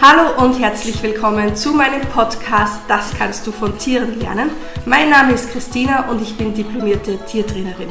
Hallo 0.00 0.44
und 0.44 0.60
herzlich 0.60 1.02
willkommen 1.02 1.56
zu 1.56 1.72
meinem 1.72 2.02
Podcast 2.02 2.82
Das 2.86 3.10
kannst 3.18 3.44
du 3.48 3.50
von 3.50 3.76
Tieren 3.78 4.20
lernen. 4.20 4.50
Mein 4.86 5.10
Name 5.10 5.32
ist 5.32 5.50
Christina 5.50 6.08
und 6.08 6.22
ich 6.22 6.36
bin 6.36 6.54
diplomierte 6.54 7.18
Tiertrainerin. 7.26 7.88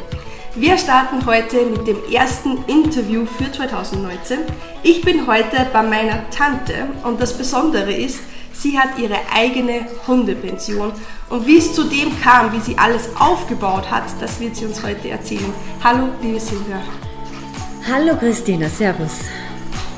Wir 0.56 0.78
starten 0.78 1.26
heute 1.26 1.66
mit 1.66 1.86
dem 1.86 1.98
ersten 2.10 2.64
Interview 2.68 3.26
für 3.26 3.52
2019. 3.52 4.40
Ich 4.84 5.02
bin 5.02 5.28
heute 5.28 5.68
bei 5.74 5.84
meiner 5.84 6.30
Tante 6.30 6.88
und 7.04 7.20
das 7.20 7.38
Besondere 7.38 7.92
ist, 7.92 8.22
sie 8.54 8.80
hat 8.80 8.98
ihre 8.98 9.18
eigene 9.36 9.86
Hundepension 10.08 10.94
und 11.30 11.46
wie 11.46 11.58
es 11.58 11.74
zu 11.74 11.84
dem 11.84 12.18
kam, 12.22 12.54
wie 12.54 12.62
sie 12.62 12.78
alles 12.78 13.10
aufgebaut 13.20 13.92
hat, 13.92 14.06
das 14.22 14.40
wird 14.40 14.56
sie 14.56 14.66
uns 14.66 14.82
heute 14.82 15.10
erzählen. 15.10 15.54
Hallo, 15.84 16.08
liebe 16.22 16.40
Silvia. 16.40 16.80
Hallo 17.86 18.16
Christina, 18.16 18.70
Servus. 18.70 19.26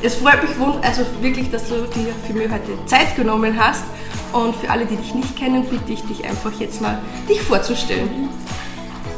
Es 0.02 0.16
freut 0.16 0.41
mich 0.41 0.52
also 0.81 1.05
wirklich, 1.20 1.52
dass 1.52 1.67
du 1.67 1.76
dir 1.88 2.13
für 2.26 2.31
mich 2.34 2.49
heute 2.49 2.85
Zeit 2.85 3.17
genommen 3.17 3.59
hast. 3.59 3.84
Und 4.31 4.55
für 4.55 4.70
alle, 4.70 4.85
die 4.85 4.95
dich 4.95 5.13
nicht 5.13 5.35
kennen, 5.35 5.66
bitte 5.66 5.91
ich 5.91 6.02
dich 6.03 6.23
einfach 6.23 6.57
jetzt 6.57 6.80
mal, 6.80 7.02
dich 7.27 7.41
vorzustellen. 7.41 8.30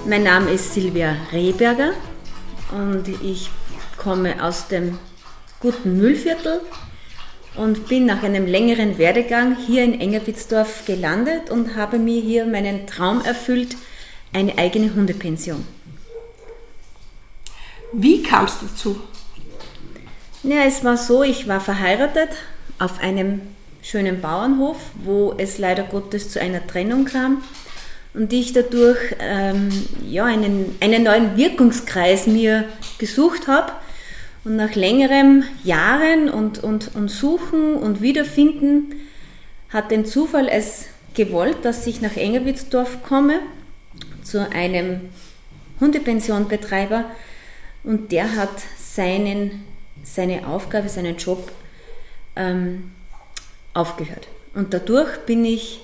Mein 0.07 0.23
Name 0.23 0.49
ist 0.49 0.73
Silvia 0.73 1.15
Rehberger 1.31 1.91
und 2.71 3.07
ich 3.07 3.51
komme 3.97 4.43
aus 4.43 4.69
dem 4.69 4.97
guten 5.59 5.97
Müllviertel 5.97 6.61
und 7.55 7.87
bin 7.87 8.07
nach 8.07 8.23
einem 8.23 8.47
längeren 8.47 8.97
Werdegang 8.97 9.57
hier 9.57 9.83
in 9.83 10.01
Engerwitzdorf 10.01 10.85
gelandet 10.87 11.51
und 11.51 11.75
habe 11.75 11.99
mir 11.99 12.21
hier 12.21 12.47
meinen 12.47 12.87
Traum 12.87 13.21
erfüllt, 13.23 13.75
eine 14.33 14.57
eigene 14.57 14.95
Hundepension. 14.95 15.63
Wie 17.93 18.23
kam 18.23 18.45
es 18.45 18.57
dazu? 18.59 18.99
Ja, 20.43 20.63
es 20.65 20.83
war 20.83 20.97
so, 20.97 21.21
ich 21.21 21.47
war 21.47 21.61
verheiratet 21.61 22.29
auf 22.79 22.99
einem 22.99 23.41
schönen 23.83 24.21
Bauernhof, 24.21 24.77
wo 24.95 25.35
es 25.37 25.59
leider 25.59 25.83
Gottes 25.83 26.31
zu 26.31 26.41
einer 26.41 26.65
Trennung 26.65 27.05
kam 27.05 27.43
und 28.15 28.33
ich 28.33 28.51
dadurch 28.51 28.97
ähm, 29.19 29.69
ja, 30.03 30.25
einen, 30.25 30.75
einen 30.79 31.03
neuen 31.03 31.37
Wirkungskreis 31.37 32.25
mir 32.25 32.67
gesucht 32.97 33.47
habe. 33.47 33.71
Und 34.43 34.55
nach 34.55 34.73
längerem 34.73 35.43
Jahren 35.63 36.27
und, 36.27 36.63
und, 36.63 36.95
und 36.95 37.09
Suchen 37.09 37.75
und 37.75 38.01
Wiederfinden 38.01 38.95
hat 39.69 39.91
den 39.91 40.05
Zufall 40.05 40.47
es 40.47 40.87
gewollt, 41.13 41.57
dass 41.61 41.85
ich 41.85 42.01
nach 42.01 42.17
Engerwitzdorf 42.17 43.03
komme 43.03 43.41
zu 44.23 44.49
einem 44.49 45.01
Hundepensionbetreiber 45.79 47.05
und 47.83 48.11
der 48.11 48.35
hat 48.35 48.49
seinen 48.79 49.70
seine 50.03 50.47
Aufgabe, 50.47 50.89
seinen 50.89 51.17
Job 51.17 51.51
ähm, 52.35 52.91
aufgehört. 53.73 54.27
Und 54.53 54.73
dadurch 54.73 55.19
bin 55.25 55.45
ich 55.45 55.81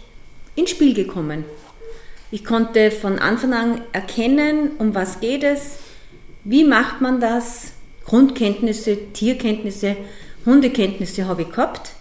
ins 0.55 0.71
Spiel 0.71 0.93
gekommen. 0.93 1.45
Ich 2.31 2.43
konnte 2.43 2.91
von 2.91 3.19
Anfang 3.19 3.53
an 3.53 3.81
erkennen, 3.93 4.71
um 4.79 4.93
was 4.93 5.21
geht 5.21 5.43
es, 5.43 5.77
wie 6.43 6.63
macht 6.63 7.01
man 7.01 7.21
das. 7.21 7.71
Grundkenntnisse, 8.05 8.97
Tierkenntnisse, 9.13 9.97
Hundekenntnisse 10.45 11.27
habe 11.27 11.41
ich 11.41 11.51
gehabt, 11.51 11.91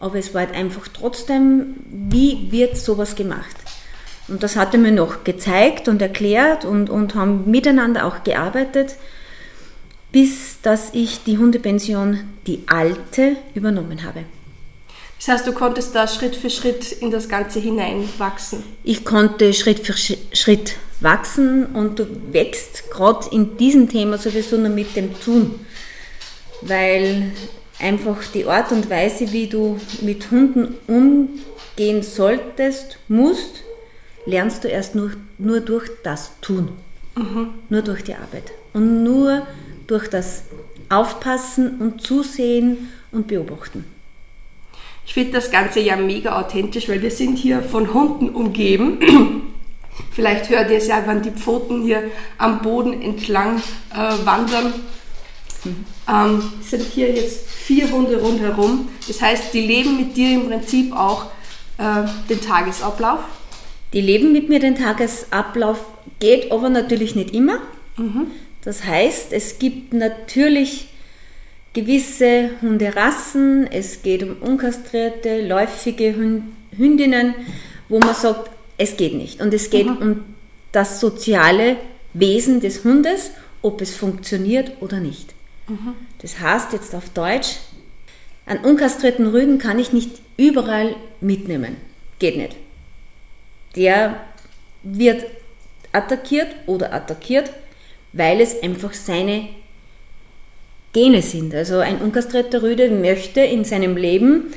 aber 0.00 0.16
es 0.16 0.34
war 0.34 0.42
halt 0.42 0.54
einfach 0.54 0.88
trotzdem, 0.88 1.76
wie 1.86 2.50
wird 2.50 2.76
sowas 2.76 3.14
gemacht. 3.14 3.56
Und 4.26 4.42
das 4.42 4.56
hat 4.56 4.74
er 4.74 4.80
mir 4.80 4.90
noch 4.90 5.22
gezeigt 5.22 5.86
und 5.86 6.02
erklärt 6.02 6.64
und, 6.64 6.90
und 6.90 7.14
haben 7.14 7.50
miteinander 7.50 8.04
auch 8.04 8.24
gearbeitet 8.24 8.96
bis 10.14 10.60
dass 10.62 10.90
ich 10.92 11.24
die 11.24 11.38
Hundepension, 11.38 12.20
die 12.46 12.62
alte, 12.68 13.34
übernommen 13.56 14.04
habe. 14.04 14.20
Das 15.18 15.26
heißt, 15.26 15.46
du 15.48 15.52
konntest 15.52 15.92
da 15.92 16.06
Schritt 16.06 16.36
für 16.36 16.50
Schritt 16.50 16.92
in 16.92 17.10
das 17.10 17.28
Ganze 17.28 17.58
hineinwachsen? 17.58 18.62
Ich 18.84 19.04
konnte 19.04 19.52
Schritt 19.52 19.80
für 19.80 19.92
Schritt 19.92 20.76
wachsen 21.00 21.66
und 21.66 21.98
du 21.98 22.06
wächst 22.30 22.92
gerade 22.92 23.26
in 23.32 23.56
diesem 23.56 23.88
Thema 23.88 24.16
sowieso 24.16 24.56
nur 24.56 24.68
mit 24.68 24.94
dem 24.94 25.18
Tun, 25.18 25.58
weil 26.60 27.32
einfach 27.80 28.18
die 28.32 28.46
Art 28.46 28.70
und 28.70 28.88
Weise, 28.88 29.32
wie 29.32 29.48
du 29.48 29.80
mit 30.00 30.30
Hunden 30.30 30.76
umgehen 30.86 32.04
solltest, 32.04 32.98
musst, 33.08 33.64
lernst 34.26 34.62
du 34.62 34.68
erst 34.68 34.94
nur, 34.94 35.10
nur 35.38 35.58
durch 35.58 35.90
das 36.04 36.30
Tun, 36.40 36.68
mhm. 37.16 37.48
nur 37.68 37.82
durch 37.82 38.04
die 38.04 38.14
Arbeit 38.14 38.52
und 38.74 39.02
nur 39.02 39.44
durch 39.86 40.08
das 40.08 40.44
Aufpassen 40.88 41.78
und 41.80 42.00
Zusehen 42.00 42.88
und 43.12 43.26
Beobachten. 43.26 43.84
Ich 45.06 45.14
finde 45.14 45.32
das 45.32 45.50
Ganze 45.50 45.80
ja 45.80 45.96
mega 45.96 46.40
authentisch, 46.40 46.88
weil 46.88 47.02
wir 47.02 47.10
sind 47.10 47.36
hier 47.36 47.62
von 47.62 47.92
Hunden 47.92 48.30
umgeben. 48.30 48.98
Vielleicht 50.12 50.48
hört 50.48 50.70
ihr 50.70 50.78
es 50.78 50.86
ja, 50.86 51.06
wenn 51.06 51.22
die 51.22 51.30
Pfoten 51.30 51.82
hier 51.82 52.10
am 52.38 52.62
Boden 52.62 53.00
entlang 53.00 53.62
äh, 53.92 54.26
wandern. 54.26 54.72
Mhm. 55.64 55.84
Ähm, 56.08 56.42
sind 56.62 56.82
hier 56.82 57.12
jetzt 57.12 57.48
vier 57.48 57.90
Hunde 57.90 58.20
rundherum. 58.20 58.88
Das 59.06 59.20
heißt, 59.20 59.54
die 59.54 59.60
leben 59.60 59.96
mit 59.96 60.16
dir 60.16 60.34
im 60.34 60.48
Prinzip 60.48 60.94
auch 60.94 61.26
äh, 61.78 62.08
den 62.28 62.40
Tagesablauf. 62.40 63.20
Die 63.92 64.00
leben 64.00 64.32
mit 64.32 64.48
mir 64.48 64.58
den 64.58 64.74
Tagesablauf, 64.74 65.84
geht 66.18 66.50
aber 66.50 66.68
natürlich 66.68 67.14
nicht 67.14 67.32
immer. 67.32 67.58
Mhm. 67.96 68.26
Das 68.64 68.84
heißt, 68.84 69.32
es 69.32 69.58
gibt 69.58 69.92
natürlich 69.92 70.88
gewisse 71.74 72.50
Hunderassen, 72.62 73.66
es 73.70 74.02
geht 74.02 74.22
um 74.22 74.36
unkastrierte, 74.36 75.46
läufige 75.46 76.14
Hündinnen, 76.76 77.34
wo 77.88 77.98
man 77.98 78.14
sagt, 78.14 78.50
es 78.78 78.96
geht 78.96 79.14
nicht. 79.14 79.40
Und 79.40 79.52
es 79.52 79.70
geht 79.70 79.86
mhm. 79.86 79.96
um 79.96 80.24
das 80.72 81.00
soziale 81.00 81.76
Wesen 82.14 82.60
des 82.60 82.84
Hundes, 82.84 83.32
ob 83.60 83.80
es 83.80 83.94
funktioniert 83.94 84.72
oder 84.80 85.00
nicht. 85.00 85.34
Mhm. 85.68 85.94
Das 86.20 86.40
heißt 86.40 86.72
jetzt 86.72 86.94
auf 86.94 87.10
Deutsch, 87.10 87.56
einen 88.46 88.64
unkastrierten 88.64 89.26
Rüden 89.26 89.58
kann 89.58 89.78
ich 89.78 89.92
nicht 89.92 90.10
überall 90.36 90.96
mitnehmen. 91.20 91.76
Geht 92.18 92.36
nicht. 92.36 92.56
Der 93.74 94.20
wird 94.82 95.24
attackiert 95.92 96.48
oder 96.66 96.92
attackiert 96.92 97.50
weil 98.14 98.40
es 98.40 98.62
einfach 98.62 98.94
seine 98.94 99.48
Gene 100.92 101.20
sind. 101.20 101.54
Also 101.54 101.78
ein 101.78 101.98
unkastrierter 101.98 102.62
Rüde 102.62 102.88
möchte 102.88 103.40
in 103.40 103.64
seinem 103.64 103.96
Leben 103.96 104.54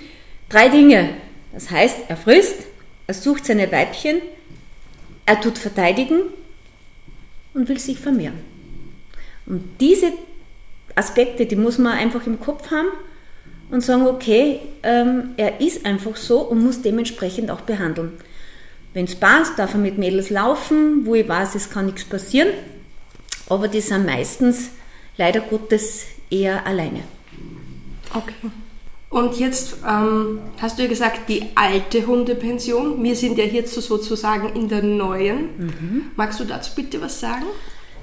drei 0.47 0.69
Dinge. 0.69 1.09
Das 1.51 1.71
heißt, 1.71 1.97
er 2.07 2.17
frisst, 2.17 2.55
er 3.07 3.15
sucht 3.15 3.45
seine 3.45 3.71
Weibchen, 3.71 4.21
er 5.25 5.41
tut 5.41 5.57
verteidigen 5.57 6.21
und 7.53 7.67
will 7.67 7.79
sich 7.79 7.99
vermehren. 7.99 8.39
Und 9.47 9.63
diese 9.79 10.11
Aspekte, 10.95 11.47
die 11.47 11.55
muss 11.55 11.79
man 11.79 11.97
einfach 11.97 12.27
im 12.27 12.39
Kopf 12.39 12.69
haben 12.69 12.89
und 13.71 13.83
sagen, 13.83 14.05
okay, 14.05 14.59
ähm, 14.83 15.31
er 15.37 15.59
ist 15.59 15.85
einfach 15.85 16.15
so 16.15 16.41
und 16.41 16.63
muss 16.63 16.81
dementsprechend 16.83 17.49
auch 17.49 17.61
behandeln. 17.61 18.11
Wenn 18.93 19.05
es 19.05 19.15
passt, 19.15 19.57
darf 19.57 19.73
er 19.73 19.79
mit 19.79 19.97
Mädels 19.97 20.29
laufen, 20.29 21.05
wo 21.05 21.15
ich 21.15 21.27
weiß, 21.27 21.55
es 21.55 21.69
kann 21.71 21.87
nichts 21.87 22.05
passieren 22.05 22.49
aber 23.49 23.67
die 23.67 23.81
sind 23.81 24.05
meistens 24.05 24.69
leider 25.17 25.41
Gottes 25.41 26.05
eher 26.29 26.65
alleine. 26.65 27.03
Okay. 28.13 28.51
Und 29.09 29.37
jetzt 29.39 29.77
ähm, 29.87 30.39
hast 30.61 30.77
du 30.77 30.83
ja 30.83 30.89
gesagt, 30.89 31.29
die 31.29 31.45
alte 31.55 32.05
Hundepension. 32.05 33.01
Wir 33.01 33.15
sind 33.15 33.37
ja 33.37 33.45
jetzt 33.45 33.73
sozusagen 33.73 34.53
in 34.53 34.67
der 34.67 34.83
neuen. 34.83 35.57
Mhm. 35.57 36.11
Magst 36.15 36.39
du 36.39 36.43
dazu 36.43 36.75
bitte 36.75 37.01
was 37.01 37.19
sagen? 37.19 37.45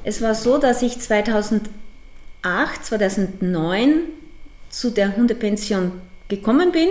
Es 0.03 0.22
war 0.22 0.34
so, 0.34 0.59
dass 0.59 0.82
ich 0.82 0.99
2008, 0.99 1.71
2009 2.82 4.00
zu 4.70 4.90
der 4.90 5.17
Hundepension 5.17 5.93
gekommen 6.29 6.73
bin. 6.73 6.88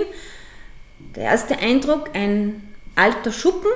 Der 1.16 1.24
erste 1.24 1.58
Eindruck, 1.58 2.12
ein 2.14 2.62
alter 2.96 3.32
Schuppen, 3.32 3.72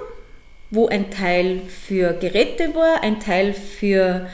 wo 0.69 0.87
ein 0.87 1.09
Teil 1.09 1.61
für 1.67 2.13
Geräte 2.13 2.75
war, 2.75 3.01
ein 3.01 3.19
Teil 3.19 3.53
für 3.53 4.27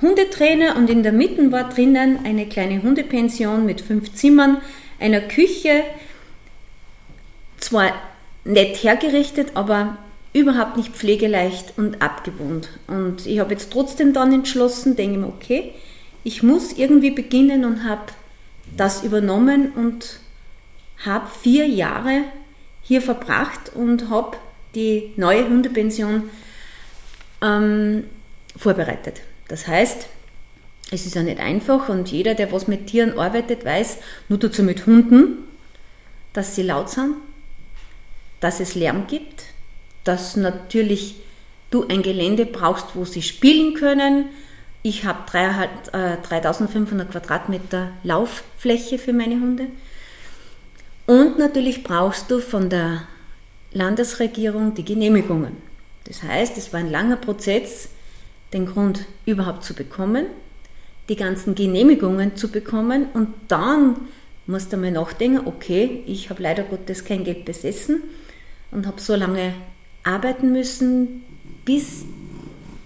Hundetrainer 0.00 0.76
und 0.76 0.90
in 0.90 1.02
der 1.02 1.12
Mitte 1.12 1.50
war 1.52 1.68
drinnen 1.68 2.18
eine 2.24 2.46
kleine 2.46 2.82
Hundepension 2.82 3.64
mit 3.64 3.80
fünf 3.80 4.12
Zimmern, 4.14 4.58
einer 5.00 5.20
Küche, 5.20 5.84
zwar 7.58 7.92
nett 8.44 8.82
hergerichtet, 8.82 9.52
aber 9.54 9.96
überhaupt 10.32 10.76
nicht 10.76 10.94
pflegeleicht 10.94 11.74
und 11.78 12.02
abgewohnt. 12.02 12.68
Und 12.86 13.26
ich 13.26 13.38
habe 13.38 13.52
jetzt 13.52 13.72
trotzdem 13.72 14.12
dann 14.12 14.32
entschlossen, 14.32 14.96
denke 14.96 15.18
mir, 15.18 15.28
okay, 15.28 15.72
ich 16.24 16.42
muss 16.42 16.74
irgendwie 16.74 17.10
beginnen 17.10 17.64
und 17.64 17.84
habe 17.84 18.12
das 18.76 19.02
übernommen 19.02 19.72
und 19.72 20.20
habe 21.04 21.26
vier 21.42 21.66
Jahre 21.66 22.24
hier 22.82 23.00
verbracht 23.00 23.72
und 23.74 24.10
habe 24.10 24.36
die 24.74 25.12
neue 25.16 25.48
Hundepension 25.48 26.28
ähm, 27.42 28.04
vorbereitet. 28.56 29.22
Das 29.48 29.66
heißt, 29.66 30.06
es 30.90 31.06
ist 31.06 31.14
ja 31.14 31.22
nicht 31.22 31.40
einfach 31.40 31.88
und 31.88 32.10
jeder, 32.10 32.34
der 32.34 32.52
was 32.52 32.68
mit 32.68 32.86
Tieren 32.86 33.18
arbeitet, 33.18 33.64
weiß, 33.64 33.98
nur 34.28 34.38
dazu 34.38 34.62
mit 34.62 34.86
Hunden, 34.86 35.38
dass 36.32 36.54
sie 36.54 36.62
laut 36.62 36.90
sind, 36.90 37.14
dass 38.40 38.60
es 38.60 38.74
Lärm 38.74 39.06
gibt, 39.06 39.44
dass 40.04 40.36
natürlich 40.36 41.16
du 41.70 41.86
ein 41.88 42.02
Gelände 42.02 42.46
brauchst, 42.46 42.94
wo 42.94 43.04
sie 43.04 43.22
spielen 43.22 43.74
können. 43.74 44.26
Ich 44.82 45.04
habe 45.04 45.18
3500 45.28 47.08
äh, 47.08 47.10
Quadratmeter 47.10 47.90
Lauffläche 48.04 48.98
für 48.98 49.12
meine 49.12 49.34
Hunde. 49.34 49.66
Und 51.06 51.38
natürlich 51.38 51.82
brauchst 51.82 52.30
du 52.30 52.40
von 52.40 52.70
der 52.70 53.02
Landesregierung 53.72 54.74
die 54.74 54.84
Genehmigungen. 54.84 55.56
Das 56.04 56.22
heißt, 56.22 56.56
es 56.56 56.72
war 56.72 56.80
ein 56.80 56.90
langer 56.90 57.16
Prozess, 57.16 57.88
den 58.56 58.66
Grund 58.66 59.04
überhaupt 59.26 59.64
zu 59.64 59.74
bekommen, 59.74 60.26
die 61.08 61.16
ganzen 61.16 61.54
Genehmigungen 61.54 62.36
zu 62.36 62.48
bekommen 62.48 63.06
und 63.12 63.28
dann 63.48 63.96
musst 64.46 64.72
du 64.72 64.76
mal 64.76 64.90
nachdenken, 64.90 65.46
okay, 65.46 66.02
ich 66.06 66.30
habe 66.30 66.42
leider 66.42 66.62
Gottes 66.62 67.04
kein 67.04 67.22
Geld 67.22 67.44
besessen 67.44 68.02
und 68.70 68.86
habe 68.86 69.00
so 69.00 69.14
lange 69.14 69.52
arbeiten 70.04 70.52
müssen, 70.52 71.22
bis 71.64 72.04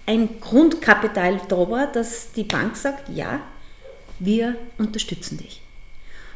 ein 0.05 0.41
Grundkapital 0.41 1.39
da 1.47 1.69
war, 1.69 1.87
dass 1.87 2.33
die 2.33 2.43
Bank 2.43 2.75
sagt, 2.75 3.07
ja, 3.09 3.39
wir 4.19 4.55
unterstützen 4.77 5.37
dich. 5.37 5.61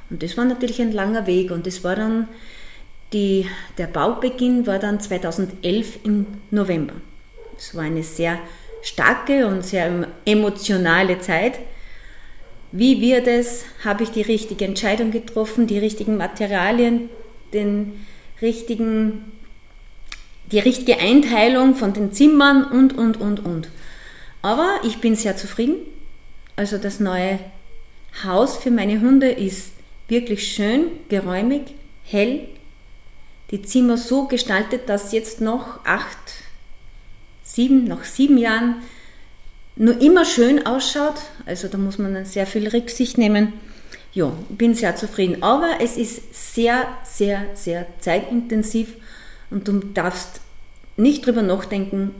Und 0.09 0.23
das 0.23 0.37
war 0.37 0.45
natürlich 0.45 0.81
ein 0.81 0.91
langer 0.91 1.27
Weg 1.27 1.51
und 1.51 1.67
das 1.67 1.83
war 1.83 1.95
dann 1.95 2.27
die, 3.11 3.47
der 3.77 3.87
Baubeginn 3.87 4.65
war 4.65 4.79
dann 4.79 4.99
2011 4.99 6.05
im 6.05 6.25
November. 6.51 6.93
Es 7.57 7.75
war 7.75 7.83
eine 7.83 8.03
sehr 8.03 8.39
starke 8.85 9.47
und 9.47 9.65
sehr 9.65 10.07
emotionale 10.25 11.19
Zeit. 11.19 11.59
Wie 12.71 13.01
wird 13.01 13.27
es? 13.27 13.65
Habe 13.83 14.03
ich 14.03 14.11
die 14.11 14.21
richtige 14.21 14.65
Entscheidung 14.65 15.11
getroffen, 15.11 15.67
die 15.67 15.79
richtigen 15.79 16.17
Materialien, 16.17 17.09
den 17.53 18.05
richtigen, 18.41 19.31
die 20.51 20.59
richtige 20.59 20.99
Einteilung 20.99 21.75
von 21.75 21.93
den 21.93 22.13
Zimmern 22.13 22.63
und, 22.63 22.97
und, 22.97 23.19
und, 23.19 23.43
und. 23.43 23.69
Aber 24.41 24.79
ich 24.83 24.99
bin 24.99 25.15
sehr 25.15 25.35
zufrieden. 25.35 25.77
Also 26.55 26.77
das 26.77 26.99
neue 26.99 27.39
Haus 28.23 28.57
für 28.57 28.71
meine 28.71 29.01
Hunde 29.01 29.31
ist 29.31 29.71
wirklich 30.07 30.47
schön, 30.47 30.87
geräumig, 31.09 31.61
hell. 32.03 32.47
Die 33.51 33.63
Zimmer 33.63 33.97
so 33.97 34.27
gestaltet, 34.27 34.87
dass 34.89 35.11
jetzt 35.11 35.41
noch 35.41 35.83
acht, 35.85 36.17
sieben, 37.55 37.85
nach 37.85 38.03
sieben 38.03 38.37
Jahren 38.37 38.75
nur 39.75 39.99
immer 40.01 40.25
schön 40.25 40.65
ausschaut. 40.65 41.15
Also 41.45 41.67
da 41.67 41.77
muss 41.77 41.97
man 41.97 42.25
sehr 42.25 42.45
viel 42.45 42.67
Rücksicht 42.67 43.17
nehmen. 43.17 43.53
Ja, 44.13 44.31
bin 44.49 44.75
sehr 44.75 44.95
zufrieden. 44.95 45.43
Aber 45.43 45.77
es 45.81 45.97
ist 45.97 46.53
sehr, 46.55 46.87
sehr, 47.03 47.45
sehr 47.53 47.85
zeitintensiv 47.99 48.95
und 49.49 49.67
du 49.67 49.79
darfst 49.79 50.41
nicht 50.97 51.25
drüber 51.25 51.41
nachdenken, 51.41 52.11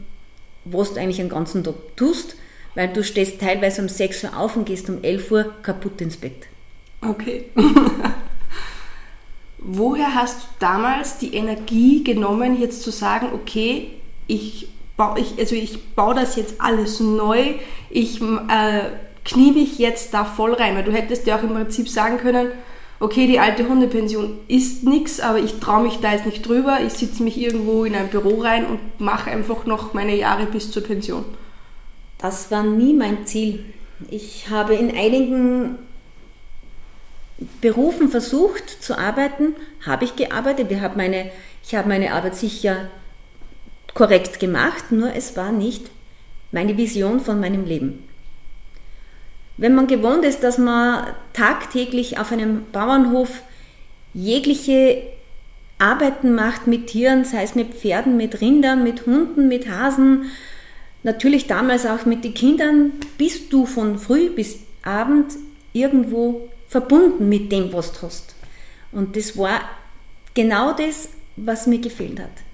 was 0.66 0.94
du 0.94 1.00
eigentlich 1.00 1.18
den 1.18 1.30
ganzen 1.30 1.64
Tag 1.64 1.76
tust, 1.96 2.36
weil 2.74 2.90
du 2.90 3.04
stehst 3.04 3.40
teilweise 3.40 3.82
um 3.82 3.88
6 3.90 4.26
Uhr 4.26 4.38
auf 4.38 4.58
und 4.58 4.66
gehst 4.66 4.90
um 4.90 5.04
11 5.04 5.32
Uhr 5.32 5.54
kaputt 5.62 6.02
ins 6.02 6.18
Bett. 6.18 6.48
Okay. 7.02 7.46
Woher 9.58 10.14
hast 10.14 10.42
du 10.42 10.46
damals 10.60 11.18
die 11.18 11.34
Energie 11.34 12.04
genommen, 12.04 12.60
jetzt 12.60 12.84
zu 12.84 12.92
sagen, 12.92 13.30
okay, 13.34 13.92
ich 14.28 14.68
baue, 14.98 15.20
ich, 15.20 15.38
also 15.38 15.56
ich 15.56 15.96
baue 15.96 16.16
das 16.16 16.36
jetzt 16.36 16.56
alles 16.60 17.00
neu, 17.00 17.56
ich 17.90 18.22
äh, 18.22 18.82
knie 19.24 19.52
mich 19.52 19.78
jetzt 19.78 20.14
da 20.14 20.26
voll 20.26 20.54
rein, 20.54 20.76
weil 20.76 20.84
du 20.84 20.92
hättest 20.92 21.28
ja 21.28 21.38
auch 21.38 21.44
im 21.44 21.54
Prinzip 21.54 21.90
sagen 21.90 22.18
können, 22.18 22.52
okay, 23.00 23.28
die 23.28 23.40
alte 23.40 23.68
Hundepension 23.68 24.38
ist 24.48 24.84
nichts, 24.84 25.20
aber 25.20 25.40
ich 25.40 25.60
traue 25.60 25.84
mich 25.84 26.00
da 26.00 26.14
jetzt 26.14 26.26
nicht 26.26 26.48
drüber, 26.48 26.80
ich 26.86 26.94
sitze 26.94 27.24
mich 27.24 27.38
irgendwo 27.38 27.84
in 27.84 27.96
ein 27.96 28.08
Büro 28.08 28.42
rein 28.42 28.66
und 28.66 28.80
mache 29.00 29.32
einfach 29.32 29.66
noch 29.66 29.94
meine 29.94 30.16
Jahre 30.16 30.46
bis 30.46 30.72
zur 30.72 30.84
Pension. 30.84 31.26
Das 32.18 32.50
war 32.52 32.64
nie 32.64 32.94
mein 32.94 33.26
Ziel. 33.26 33.66
Ich 34.10 34.50
habe 34.50 34.76
in 34.76 34.96
einigen 34.96 35.78
Berufen 37.62 38.10
versucht 38.10 38.70
zu 38.82 38.98
arbeiten, 38.98 39.56
habe 39.86 40.06
ich 40.06 40.16
gearbeitet. 40.16 40.70
Wir 40.70 40.82
haben 40.82 40.96
meine, 40.96 41.32
ich 41.64 41.76
habe 41.76 41.90
meine 41.90 42.14
Arbeit 42.14 42.36
sicher 42.36 42.88
korrekt 43.96 44.40
gemacht, 44.40 44.92
nur 44.92 45.16
es 45.16 45.36
war 45.36 45.52
nicht 45.52 45.90
meine 46.52 46.78
Vision 46.78 47.20
von 47.20 47.40
meinem 47.40 47.66
Leben. 47.66 48.04
Wenn 49.58 49.74
man 49.74 49.88
gewohnt 49.88 50.26
ist, 50.26 50.44
dass 50.44 50.58
man 50.58 51.08
tagtäglich 51.34 52.20
auf 52.20 52.32
einem 52.32 52.66
Bauernhof 52.72 53.42
jegliche 54.14 55.02
Arbeiten 55.80 56.36
macht 56.36 56.68
mit 56.68 56.88
Tieren, 56.88 57.26
sei 57.26 57.44
es 57.44 57.56
mit 57.56 57.74
Pferden, 57.74 58.18
mit 58.18 58.42
Rindern, 58.42 58.84
mit 58.84 59.06
Hunden, 59.06 59.48
mit 59.48 59.70
Hasen, 59.70 60.26
natürlich 61.04 61.48
damals 61.48 61.86
auch 61.86 62.06
mit 62.06 62.24
den 62.24 62.34
Kindern, 62.34 62.92
bist 63.18 63.52
du 63.52 63.66
von 63.66 63.98
früh 63.98 64.30
bis 64.30 64.60
Abend 64.84 65.34
irgendwo 65.72 66.50
verbunden 66.68 67.30
mit 67.30 67.52
dem, 67.52 67.72
was 67.72 67.94
du 67.94 68.08
hast. 68.08 68.36
Und 68.92 69.16
das 69.16 69.38
war 69.38 69.62
genau 70.34 70.74
das, 70.74 71.10
was 71.38 71.66
mir 71.68 71.80
gefehlt 71.80 72.20
hat 72.20 72.46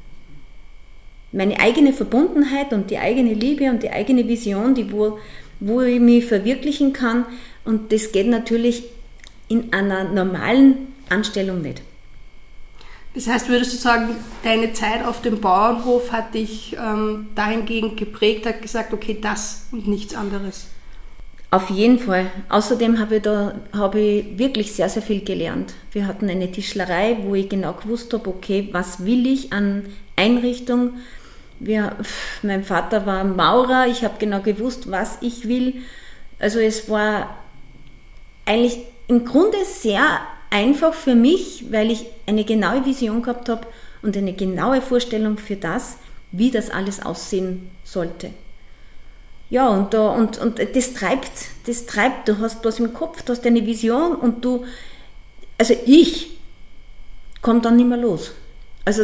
meine 1.32 1.60
eigene 1.60 1.94
Verbundenheit 1.94 2.74
und 2.74 2.90
die 2.92 2.98
eigene 2.98 3.34
Liebe 3.34 3.70
und 3.70 3.84
die 3.84 3.90
eigene 3.90 4.28
Vision, 4.28 4.76
die 4.76 4.92
wo, 4.92 5.20
wo 5.60 5.82
ich 5.82 6.00
mich 6.00 6.26
verwirklichen 6.26 6.94
kann. 6.94 7.26
Und 7.64 7.92
das 7.92 8.12
geht 8.12 8.28
natürlich 8.28 8.84
in 9.48 9.72
einer 9.74 10.06
normalen 10.06 10.94
Anstellung 11.10 11.62
nicht. 11.62 11.82
Das 13.14 13.28
heißt, 13.28 13.50
würdest 13.50 13.74
du 13.74 13.78
sagen, 13.78 14.16
deine 14.44 14.72
Zeit 14.72 15.06
auf 15.06 15.22
dem 15.22 15.42
Bauernhof 15.42 16.14
hat 16.14 16.34
dich 16.34 16.78
ähm, 16.82 17.28
dahingehend 17.36 17.98
geprägt, 17.98 18.46
hat 18.46 18.62
gesagt, 18.62 18.94
okay, 18.94 19.18
das 19.20 19.68
und 19.72 19.88
nichts 19.88 20.16
anderes? 20.16 20.68
Auf 21.54 21.70
jeden 21.70 22.00
Fall. 22.00 22.32
Außerdem 22.48 23.00
habe 23.00 23.18
ich 23.18 23.24
da 23.24 23.56
habe 23.74 24.00
ich 24.00 24.38
wirklich 24.38 24.72
sehr, 24.72 24.88
sehr 24.88 25.02
viel 25.02 25.22
gelernt. 25.22 25.74
Wir 25.92 26.08
hatten 26.08 26.30
eine 26.30 26.50
Tischlerei, 26.50 27.18
wo 27.24 27.36
ich 27.36 27.50
genau 27.50 27.74
gewusst 27.74 28.14
habe, 28.14 28.30
okay, 28.30 28.70
was 28.72 29.04
will 29.04 29.28
ich 29.28 29.52
an 29.52 29.84
Einrichtung, 30.16 30.94
wir, 31.62 31.96
mein 32.42 32.64
Vater 32.64 33.06
war 33.06 33.24
Maurer, 33.24 33.88
ich 33.88 34.04
habe 34.04 34.16
genau 34.18 34.42
gewusst, 34.42 34.90
was 34.90 35.18
ich 35.22 35.48
will. 35.48 35.76
Also 36.40 36.60
es 36.60 36.90
war 36.90 37.38
eigentlich 38.46 38.80
im 39.08 39.26
Grunde 39.26 39.58
sehr 39.66 40.22
einfach 40.50 40.94
für 40.94 41.16
mich, 41.16 41.66
weil 41.72 41.92
ich 41.92 42.06
eine 42.26 42.44
genaue 42.44 42.86
Vision 42.86 43.22
gehabt 43.22 43.48
habe 43.48 43.68
und 44.02 44.18
eine 44.18 44.34
genaue 44.34 44.82
Vorstellung 44.82 45.38
für 45.38 45.56
das, 45.56 45.98
wie 46.32 46.50
das 46.50 46.70
alles 46.70 47.02
aussehen 47.06 47.70
sollte. 47.84 48.32
Ja, 49.50 49.68
und, 49.68 49.94
da, 49.94 50.10
und, 50.12 50.38
und 50.38 50.60
das 50.60 50.94
treibt, 50.94 51.32
das 51.68 51.86
treibt, 51.86 52.28
du 52.28 52.40
hast 52.40 52.64
was 52.64 52.80
im 52.80 52.94
Kopf, 52.94 53.22
du 53.22 53.34
hast 53.34 53.46
eine 53.46 53.66
Vision 53.66 54.16
und 54.16 54.44
du, 54.44 54.66
also 55.58 55.76
ich 55.86 56.40
komme 57.42 57.62
dann 57.62 57.76
nicht 57.76 57.88
mehr 57.88 57.98
los. 57.98 58.32
Also 58.86 59.04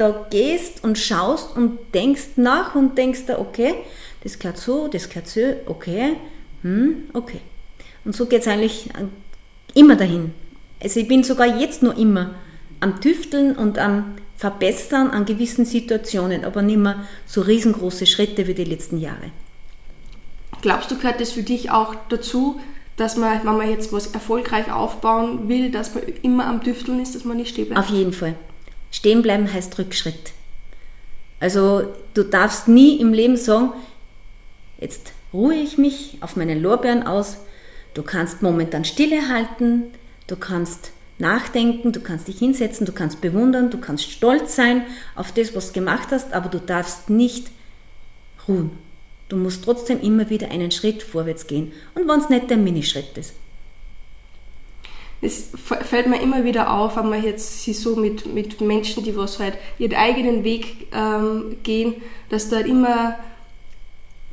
da 0.00 0.26
gehst 0.30 0.82
und 0.82 0.98
schaust 0.98 1.56
und 1.56 1.78
denkst 1.94 2.36
nach 2.36 2.74
und 2.74 2.96
denkst 2.96 3.26
da, 3.26 3.38
okay, 3.38 3.74
das 4.22 4.38
gehört 4.38 4.58
so, 4.58 4.88
das 4.88 5.08
gehört 5.08 5.28
so, 5.28 5.40
okay, 5.66 6.16
hm, 6.62 7.10
okay. 7.12 7.40
Und 8.04 8.16
so 8.16 8.26
geht 8.26 8.42
es 8.42 8.48
eigentlich 8.48 8.88
immer 9.74 9.96
dahin. 9.96 10.32
Also 10.82 11.00
ich 11.00 11.08
bin 11.08 11.22
sogar 11.22 11.58
jetzt 11.58 11.82
noch 11.82 11.96
immer 11.96 12.34
am 12.80 13.00
Tüfteln 13.00 13.56
und 13.56 13.78
am 13.78 14.16
Verbessern 14.36 15.10
an 15.10 15.26
gewissen 15.26 15.66
Situationen, 15.66 16.44
aber 16.44 16.62
nicht 16.62 16.78
mehr 16.78 17.04
so 17.26 17.42
riesengroße 17.42 18.06
Schritte 18.06 18.46
wie 18.46 18.54
die 18.54 18.64
letzten 18.64 18.98
Jahre. 18.98 19.30
Glaubst 20.62 20.90
du, 20.90 20.96
gehört 20.96 21.20
das 21.20 21.32
für 21.32 21.42
dich 21.42 21.70
auch 21.70 21.94
dazu, 22.08 22.58
dass 22.96 23.16
man, 23.16 23.44
wenn 23.44 23.56
man 23.56 23.68
jetzt 23.70 23.92
was 23.92 24.08
erfolgreich 24.08 24.72
aufbauen 24.72 25.48
will, 25.48 25.70
dass 25.70 25.94
man 25.94 26.04
immer 26.22 26.46
am 26.46 26.62
Tüfteln 26.62 27.00
ist, 27.00 27.14
dass 27.14 27.24
man 27.24 27.36
nicht 27.36 27.50
stehen 27.50 27.66
bleibt? 27.66 27.80
Auf 27.80 27.90
jeden 27.90 28.12
Fall. 28.12 28.34
Stehen 28.90 29.22
bleiben 29.22 29.52
heißt 29.52 29.78
Rückschritt. 29.78 30.32
Also 31.38 31.84
du 32.14 32.22
darfst 32.22 32.68
nie 32.68 33.00
im 33.00 33.12
Leben 33.12 33.36
sagen, 33.36 33.72
jetzt 34.78 35.12
ruhe 35.32 35.54
ich 35.54 35.78
mich 35.78 36.18
auf 36.20 36.36
meinen 36.36 36.60
Lorbeeren 36.60 37.06
aus. 37.06 37.38
Du 37.94 38.02
kannst 38.02 38.42
momentan 38.42 38.84
Stille 38.84 39.28
halten, 39.28 39.84
du 40.26 40.36
kannst 40.36 40.90
nachdenken, 41.18 41.92
du 41.92 42.00
kannst 42.00 42.28
dich 42.28 42.38
hinsetzen, 42.38 42.86
du 42.86 42.92
kannst 42.92 43.20
bewundern, 43.20 43.70
du 43.70 43.78
kannst 43.78 44.10
stolz 44.10 44.56
sein 44.56 44.84
auf 45.14 45.32
das, 45.32 45.54
was 45.54 45.68
du 45.68 45.74
gemacht 45.74 46.08
hast, 46.10 46.32
aber 46.32 46.48
du 46.48 46.58
darfst 46.58 47.10
nicht 47.10 47.48
ruhen. 48.46 48.70
Du 49.28 49.36
musst 49.36 49.64
trotzdem 49.64 50.00
immer 50.00 50.28
wieder 50.28 50.50
einen 50.50 50.70
Schritt 50.70 51.02
vorwärts 51.02 51.46
gehen. 51.46 51.72
Und 51.94 52.08
wenn 52.08 52.20
es 52.20 52.28
nicht 52.28 52.50
der 52.50 52.56
Minischritt 52.56 53.16
ist 53.16 53.34
es 55.22 55.48
fällt 55.54 56.06
mir 56.06 56.20
immer 56.20 56.44
wieder 56.44 56.72
auf, 56.72 56.96
wenn 56.96 57.10
man 57.10 57.22
jetzt 57.22 57.62
sie 57.62 57.74
so 57.74 57.94
mit, 57.96 58.32
mit 58.32 58.60
Menschen, 58.60 59.04
die 59.04 59.16
was 59.16 59.38
halt 59.38 59.58
ihren 59.78 59.94
eigenen 59.94 60.44
Weg 60.44 60.88
ähm, 60.92 61.56
gehen, 61.62 61.94
dass 62.30 62.48
da 62.48 62.60
immer, 62.60 63.18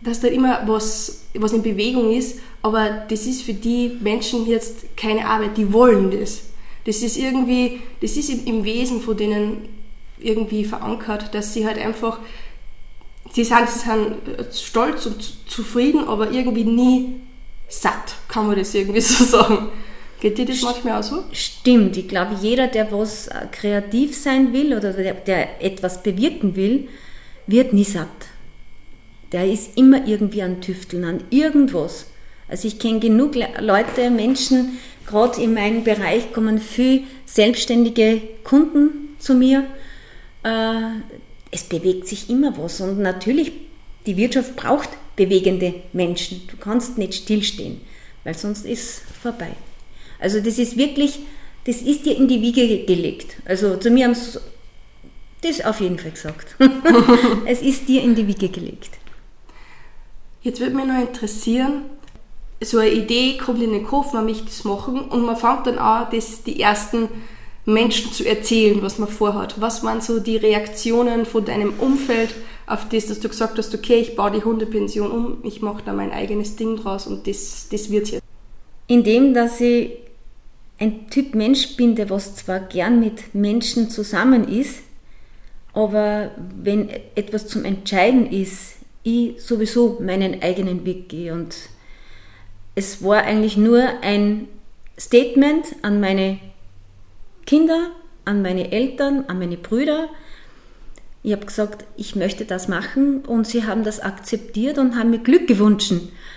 dass 0.02 0.22
da 0.22 0.30
immer 0.30 0.62
was, 0.66 1.26
was 1.34 1.52
in 1.52 1.62
Bewegung 1.62 2.14
ist, 2.14 2.40
aber 2.62 2.90
das 3.10 3.26
ist 3.26 3.42
für 3.42 3.54
die 3.54 3.98
Menschen 4.00 4.48
jetzt 4.48 4.96
keine 4.96 5.28
Arbeit, 5.28 5.58
die 5.58 5.74
wollen 5.74 6.10
das. 6.12 6.44
Das 6.86 7.02
ist 7.02 7.18
irgendwie, 7.18 7.82
das 8.02 8.16
ist 8.16 8.30
im 8.30 8.64
Wesen 8.64 9.02
von 9.02 9.18
denen 9.18 9.68
irgendwie 10.20 10.64
verankert, 10.64 11.36
dass 11.36 11.54
sie 11.54 11.68
halt 11.68 11.78
einfach, 11.78 12.20
sie 13.34 13.44
sind, 13.44 13.70
sie 13.70 13.80
sind 13.80 14.56
stolz 14.56 15.06
und 15.06 15.50
zufrieden, 15.50 16.08
aber 16.08 16.32
irgendwie 16.32 16.64
nie 16.64 17.16
satt, 17.68 18.16
kann 18.30 18.48
man 18.48 18.58
das 18.58 18.74
irgendwie 18.74 19.02
so 19.02 19.26
sagen. 19.26 19.68
Geht 20.20 20.38
dir 20.38 20.46
das 20.46 20.62
manchmal 20.62 21.00
auch 21.00 21.04
so? 21.04 21.24
Stimmt. 21.32 21.96
Ich 21.98 22.08
glaube, 22.08 22.38
jeder, 22.42 22.68
der 22.68 22.92
was 22.92 23.28
äh, 23.28 23.46
kreativ 23.52 24.18
sein 24.18 24.52
will 24.52 24.76
oder 24.76 24.94
der, 24.94 25.14
der 25.14 25.64
etwas 25.64 26.02
bewirken 26.02 26.56
will, 26.56 26.88
wird 27.46 27.74
nie 27.74 27.84
satt. 27.84 28.08
Der 29.32 29.46
ist 29.50 29.78
immer 29.78 30.08
irgendwie 30.08 30.42
an 30.42 30.62
Tüfteln, 30.62 31.04
an 31.04 31.24
irgendwas. 31.30 32.08
Also 32.48 32.68
ich 32.68 32.80
kenne 32.80 33.00
genug 33.00 33.36
Leute, 33.36 34.10
Menschen, 34.10 34.80
gerade 35.06 35.42
in 35.42 35.54
meinem 35.54 35.84
Bereich 35.84 36.32
kommen 36.32 36.60
viele 36.60 37.04
selbstständige 37.26 38.22
Kunden 38.44 39.16
zu 39.20 39.36
mir. 39.36 39.66
Äh, 40.44 41.02
es 41.52 41.64
bewegt 41.64 42.08
sich 42.08 42.30
immer 42.30 42.58
was 42.58 42.82
und 42.82 43.00
natürlich, 43.00 43.52
die 44.06 44.18
Wirtschaft 44.18 44.56
braucht 44.56 44.90
bewegende 45.16 45.76
Menschen. 45.94 46.42
Du 46.48 46.58
kannst 46.58 46.98
nicht 46.98 47.14
stillstehen, 47.14 47.82
weil 48.24 48.38
sonst 48.38 48.66
ist 48.66 48.90
es 48.90 49.02
vorbei. 49.22 49.52
Also 50.20 50.40
das 50.40 50.58
ist 50.58 50.78
wirklich, 50.78 51.20
das 51.66 51.82
ist 51.82 52.06
dir 52.06 52.16
in 52.16 52.28
die 52.28 52.42
Wiege 52.42 52.86
gelegt. 52.86 53.38
Also 53.46 53.78
zu 53.78 53.90
mir 53.90 54.06
haben 54.06 54.16
sie 54.16 54.40
das 55.42 55.64
auf 55.64 55.80
jeden 55.82 56.00
Fall 56.00 56.12
gesagt. 56.12 56.56
es 57.46 57.62
ist 57.62 57.88
dir 57.88 58.02
in 58.02 58.16
die 58.16 58.28
Wiege 58.28 58.50
gelegt. 58.50 58.92
Jetzt 60.42 60.60
würde 60.60 60.76
mich 60.76 60.86
noch 60.86 61.00
interessieren, 61.00 61.84
so 62.62 62.80
eine 62.80 62.92
Idee 62.92 63.38
kommt 63.38 63.62
in 63.62 63.72
den 63.72 63.86
Kopf, 63.86 64.14
man 64.14 64.26
möchte 64.26 64.46
das 64.46 64.64
machen 64.64 65.02
und 65.02 65.26
man 65.26 65.36
fängt 65.36 65.68
dann 65.68 65.78
an, 65.78 66.08
das 66.12 66.44
die 66.44 66.60
ersten 66.60 67.10
Menschen 67.66 68.12
zu 68.14 68.26
erzählen, 68.26 68.82
was 68.82 68.98
man 68.98 69.10
vorhat. 69.10 69.60
Was 69.60 69.84
waren 69.84 70.02
so 70.02 70.20
die 70.20 70.38
Reaktionen 70.38 71.26
von 71.26 71.44
deinem 71.46 71.74
Umfeld 71.80 72.34
auf 72.66 72.88
das, 72.90 73.08
dass 73.08 73.20
du 73.20 73.28
gesagt 73.30 73.58
hast, 73.58 73.76
okay, 73.76 74.00
ich 74.00 74.16
baue 74.16 74.32
die 74.32 74.44
Hundepension 74.44 75.12
um, 75.12 75.38
ich 75.44 75.62
mache 75.62 75.84
da 75.86 75.94
mein 75.94 76.12
eigenes 76.12 76.56
Ding 76.56 76.78
draus 76.78 77.08
und 77.08 77.28
das, 77.28 77.68
das 77.70 77.90
wird 77.92 78.10
jetzt? 78.10 78.24
Indem, 78.88 79.34
dass 79.34 79.60
ich 79.60 79.92
ein 80.80 81.10
Typ 81.10 81.36
Mensch 81.36 81.76
bin, 81.76 81.96
der 81.96 82.10
was 82.10 82.36
zwar 82.36 82.60
gern 82.60 83.00
mit 83.00 83.34
Menschen 83.34 83.90
zusammen 83.90 84.48
ist, 84.48 84.84
aber 85.74 86.32
wenn 86.56 86.90
etwas 87.16 87.48
zum 87.48 87.66
Entscheiden 87.66 88.32
ist, 88.32 88.76
ich 89.04 89.42
sowieso 89.42 90.00
meinen 90.02 90.42
eigenen 90.42 90.86
Weg 90.86 91.10
gehe. 91.10 91.34
Und 91.34 91.56
es 92.76 93.04
war 93.04 93.24
eigentlich 93.24 93.58
nur 93.58 93.84
ein 94.02 94.48
Statement 95.00 95.66
an 95.84 96.00
meine 96.00 96.40
Kinder, 97.46 97.92
an 98.26 98.42
meine 98.42 98.72
Eltern, 98.72 99.26
an 99.28 99.40
meine 99.40 99.58
Brüder. 99.58 100.10
Ich 101.24 101.32
habe 101.32 101.46
gesagt, 101.46 101.86
ich 101.96 102.16
möchte 102.16 102.46
das 102.46 102.68
machen 102.68 103.22
und 103.26 103.48
sie 103.48 103.66
haben 103.66 103.84
das 103.84 104.00
akzeptiert 104.00 104.78
und 104.78 104.96
haben 104.96 105.12
mir 105.12 105.20
Glück 105.20 105.48
gewünscht. 105.48 105.94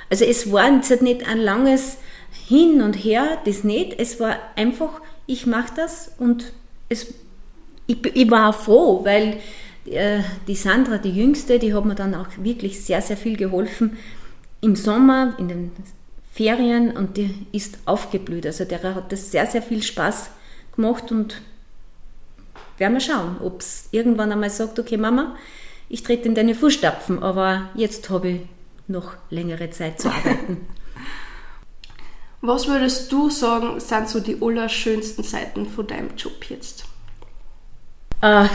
Also 0.09 0.25
es 0.25 0.53
war 0.53 0.71
jetzt 0.71 1.03
nicht 1.03 1.27
ein 1.29 1.39
langes 1.39 1.97
hin 2.51 2.83
und 2.83 2.95
her, 2.95 3.39
das 3.45 3.63
nicht. 3.63 3.95
Es 4.01 4.19
war 4.19 4.37
einfach, 4.57 5.01
ich 5.27 5.47
mache 5.47 5.73
das 5.77 6.11
und 6.19 6.53
es, 6.89 7.15
ich, 7.87 8.05
ich 8.05 8.29
war 8.29 8.53
froh, 8.53 9.05
weil 9.05 9.37
äh, 9.87 10.19
die 10.49 10.57
Sandra, 10.57 10.99
die 10.99 11.13
Jüngste, 11.13 11.61
die 11.61 11.73
hat 11.73 11.85
mir 11.85 11.95
dann 11.95 12.13
auch 12.13 12.27
wirklich 12.39 12.85
sehr, 12.85 13.01
sehr 13.03 13.17
viel 13.17 13.37
geholfen 13.37 13.97
im 14.61 14.75
Sommer, 14.75 15.37
in 15.39 15.47
den 15.47 15.71
Ferien 16.33 16.97
und 16.97 17.17
die 17.17 17.47
ist 17.53 17.79
aufgeblüht. 17.85 18.45
Also 18.45 18.65
der 18.65 18.83
hat 18.83 19.13
das 19.13 19.31
sehr, 19.31 19.47
sehr 19.47 19.63
viel 19.63 19.85
Spaß 19.85 20.31
gemacht 20.75 21.13
und 21.13 21.41
werden 22.79 22.95
wir 22.95 23.01
schauen, 23.01 23.37
ob 23.41 23.61
es 23.61 23.89
irgendwann 23.93 24.33
einmal 24.33 24.51
sagt, 24.51 24.77
okay 24.81 24.97
Mama, 24.97 25.37
ich 25.89 26.03
trete 26.03 26.27
in 26.27 26.35
deine 26.35 26.57
Fußstapfen, 26.57 27.23
aber 27.23 27.71
jetzt 27.77 28.11
habe 28.11 28.29
ich 28.29 28.41
noch 28.89 29.13
längere 29.31 29.71
Zeit 29.71 30.01
zu 30.01 30.09
arbeiten. 30.09 30.67
Was 32.43 32.69
würdest 32.69 33.13
du 33.13 33.29
sagen, 33.29 33.79
sind 33.81 34.09
so 34.09 34.21
die 34.21 34.39
allerschönsten 34.41 35.23
Seiten 35.23 35.67
von 35.67 35.87
deinem 35.87 36.17
Job 36.17 36.45
jetzt? 36.49 36.85
Äh, 38.23 38.47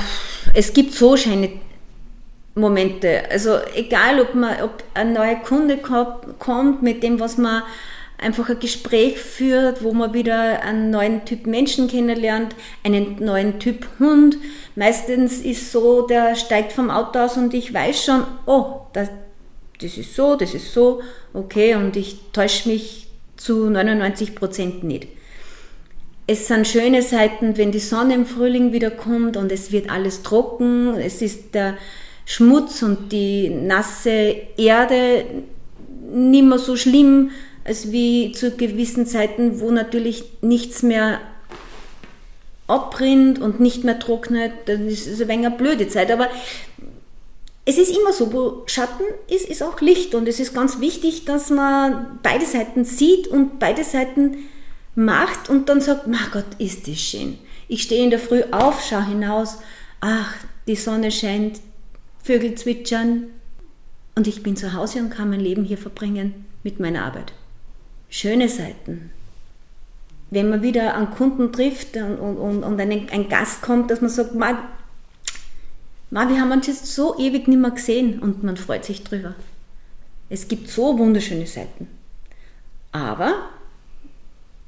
es 0.54 0.74
gibt 0.74 0.94
so 0.94 1.16
schöne 1.16 1.50
Momente. 2.56 3.30
Also 3.30 3.58
egal, 3.76 4.20
ob, 4.22 4.34
man, 4.34 4.62
ob 4.64 4.84
ein 4.96 5.14
neuer 5.14 5.36
Kunde 5.36 5.78
kommt, 5.78 6.82
mit 6.82 7.04
dem, 7.04 7.20
was 7.20 7.38
man 7.38 7.62
einfach 8.18 8.50
ein 8.50 8.60
Gespräch 8.60 9.20
führt, 9.20 9.84
wo 9.84 9.94
man 9.94 10.14
wieder 10.14 10.64
einen 10.64 10.90
neuen 10.90 11.26
Typ 11.26 11.46
Menschen 11.46 11.88
kennenlernt, 11.88 12.56
einen 12.84 13.24
neuen 13.24 13.60
Typ 13.60 13.88
Hund. 14.00 14.38
Meistens 14.76 15.42
ist 15.42 15.72
so, 15.72 16.08
der 16.08 16.36
steigt 16.36 16.72
vom 16.72 16.90
Auto 16.90 17.20
aus 17.20 17.38
und 17.38 17.54
ich 17.54 17.74
weiß 17.74 18.04
schon, 18.04 18.24
oh, 18.48 18.88
das, 18.94 19.10
das 19.80 19.98
ist 19.98 20.16
so, 20.16 20.36
das 20.36 20.56
ist 20.56 20.74
so, 20.74 21.02
okay, 21.34 21.76
und 21.76 21.96
ich 21.98 22.18
täusche 22.32 22.70
mich 22.70 23.05
zu 23.38 23.70
99 23.70 24.36
Prozent 24.36 24.84
nicht. 24.84 25.08
Es 26.28 26.48
sind 26.48 26.68
schöne 26.68 27.04
Seiten, 27.04 27.58
wenn 27.58 27.72
die 27.72 27.80
Sonne 27.80 28.16
im 28.16 28.26
Frühling 28.26 28.74
wieder 28.74 28.90
kommt 28.90 29.38
und 29.38 29.52
es 29.52 29.72
wird 29.72 29.90
alles 29.92 30.24
trocken. 30.24 30.96
Es 30.96 31.22
ist 31.22 31.54
der 31.54 31.78
Schmutz 32.26 32.82
und 32.82 33.12
die 33.12 33.50
nasse 33.50 34.36
Erde 34.58 35.26
nicht 36.12 36.46
mehr 36.46 36.58
so 36.58 36.76
schlimm, 36.76 37.32
als 37.64 37.92
wie 37.92 38.32
zu 38.32 38.52
gewissen 38.52 39.06
Zeiten, 39.06 39.60
wo 39.60 39.72
natürlich 39.72 40.24
nichts 40.42 40.82
mehr 40.82 41.20
abrinnt 42.68 43.40
und 43.40 43.60
nicht 43.60 43.84
mehr 43.84 44.00
trocknet. 44.00 44.52
Dann 44.66 44.88
ist 44.88 45.08
ein 45.08 45.28
wenig 45.28 45.46
eine 45.46 45.56
blöde 45.56 45.88
Zeit. 45.88 46.12
Aber 46.12 46.30
es 47.66 47.80
ist 47.80 47.98
immer 47.98 48.14
so, 48.14 48.32
wo 48.32 48.64
Schatten 48.68 49.04
ist, 49.28 49.50
ist 49.50 49.64
auch 49.64 49.82
Licht 49.82 50.14
und 50.14 50.28
es 50.28 50.40
ist 50.40 50.54
ganz 50.54 50.80
wichtig, 50.80 51.26
dass 51.26 51.50
man 51.50 52.20
beide 52.22 52.46
Seiten 52.46 52.86
sieht 52.86 53.28
und 53.28 53.58
beide 53.60 53.84
Seiten 53.84 54.38
macht 54.94 55.50
und 55.50 55.68
dann 55.68 55.82
sagt, 55.82 56.08
mein 56.08 56.20
Gott, 56.32 56.46
ist 56.60 56.88
das 56.88 57.00
schön. 57.00 57.40
Ich 57.68 57.82
stehe 57.82 58.04
in 58.04 58.12
der 58.12 58.20
Früh 58.20 58.44
auf, 58.52 58.84
schaue 58.84 59.08
hinaus, 59.08 59.58
ach, 60.00 60.36
die 60.68 60.76
Sonne 60.76 61.12
scheint, 61.12 61.60
Vögel 62.24 62.54
zwitschern 62.54 63.28
und 64.14 64.28
ich 64.28 64.44
bin 64.44 64.56
zu 64.56 64.74
Hause 64.74 65.00
und 65.00 65.10
kann 65.10 65.32
mein 65.32 65.40
Leben 65.40 65.64
hier 65.64 65.80
verbringen 65.80 66.46
mit 66.64 66.80
meiner 66.80 67.04
Arbeit. 67.04 67.34
Schöne 68.10 68.48
Seiten. 68.48 69.12
Wenn 70.30 70.50
man 70.50 70.62
wieder 70.62 70.96
einen 70.96 71.12
Kunden 71.12 71.52
trifft 71.52 71.98
und, 71.98 72.18
und, 72.18 72.64
und 72.64 72.80
ein, 72.80 73.10
ein 73.10 73.30
Gast 73.30 73.64
kommt, 73.64 73.90
dass 73.90 74.02
man 74.02 74.10
sagt, 74.10 74.36
man, 76.16 76.30
wir 76.30 76.40
haben 76.40 76.54
uns 76.54 76.68
jetzt 76.68 76.86
so 76.86 77.20
ewig 77.20 77.50
nicht 77.50 77.60
mehr 77.60 77.72
gesehen 77.72 78.20
und 78.20 78.42
man 78.42 78.56
freut 78.56 78.86
sich 78.86 79.04
drüber. 79.04 79.36
Es 80.30 80.48
gibt 80.48 80.70
so 80.70 80.98
wunderschöne 80.98 81.46
Seiten. 81.46 81.90
Aber, 82.94 83.50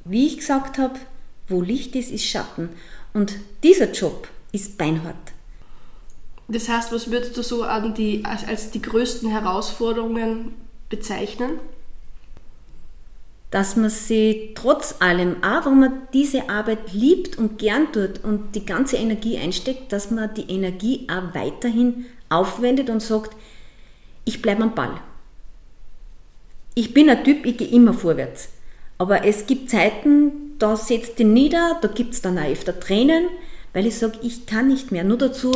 wie 0.04 0.28
ich 0.28 0.36
gesagt 0.40 0.78
habe, 0.78 1.00
wo 1.48 1.62
Licht 1.62 1.96
ist, 1.96 2.12
ist 2.12 2.26
Schatten. 2.26 2.68
Und 3.14 3.38
dieser 3.64 3.94
Job 3.94 4.28
ist 4.52 4.78
beinhart. 4.78 5.16
Das 6.50 6.68
heißt, 6.68 6.92
was 6.92 7.10
würdest 7.12 7.38
du 7.38 7.42
so 7.42 7.66
die, 7.96 8.26
als 8.26 8.72
die 8.72 8.82
größten 8.82 9.30
Herausforderungen 9.30 10.54
bezeichnen? 10.90 11.62
Dass 13.52 13.78
man 13.78 13.90
sie 13.90 14.52
trotz 14.56 14.96
allem, 15.00 15.42
auch 15.42 15.66
wenn 15.66 15.80
man 15.80 16.02
diese 16.14 16.50
Arbeit 16.50 16.92
liebt 16.92 17.38
und 17.38 17.58
gern 17.58 17.92
tut 17.94 18.24
und 18.24 18.56
die 18.56 18.66
ganze 18.66 18.98
Energie 18.98 19.38
einsteckt, 19.38 19.94
dass 19.94 20.12
man 20.12 20.34
die 20.34 20.52
Energie 20.52 21.08
auch 21.10 21.34
weiterhin 21.34 22.06
aufwendet 22.30 22.90
und 22.90 23.02
sagt, 23.02 23.36
ich 24.26 24.42
bleibe 24.42 24.64
am 24.64 24.76
Ball. 24.76 25.00
Ich 26.76 26.94
bin 26.94 27.10
ein 27.10 27.24
Typ, 27.24 27.46
ich 27.46 27.58
gehe 27.58 27.70
immer 27.70 27.94
vorwärts. 27.94 28.50
Aber 28.98 29.26
es 29.26 29.48
gibt 29.48 29.70
Zeiten, 29.70 30.58
da 30.60 30.76
setzt 30.76 31.18
die 31.20 31.24
nieder, 31.24 31.78
da 31.82 31.88
gibt 31.88 32.14
es 32.14 32.22
dann 32.22 32.38
auch 32.38 32.46
öfter 32.46 32.80
Tränen, 32.80 33.30
weil 33.74 33.86
ich 33.86 33.96
sage, 33.96 34.20
ich 34.22 34.46
kann 34.46 34.68
nicht 34.68 34.92
mehr. 34.92 35.04
Nur 35.04 35.18
dazu, 35.18 35.54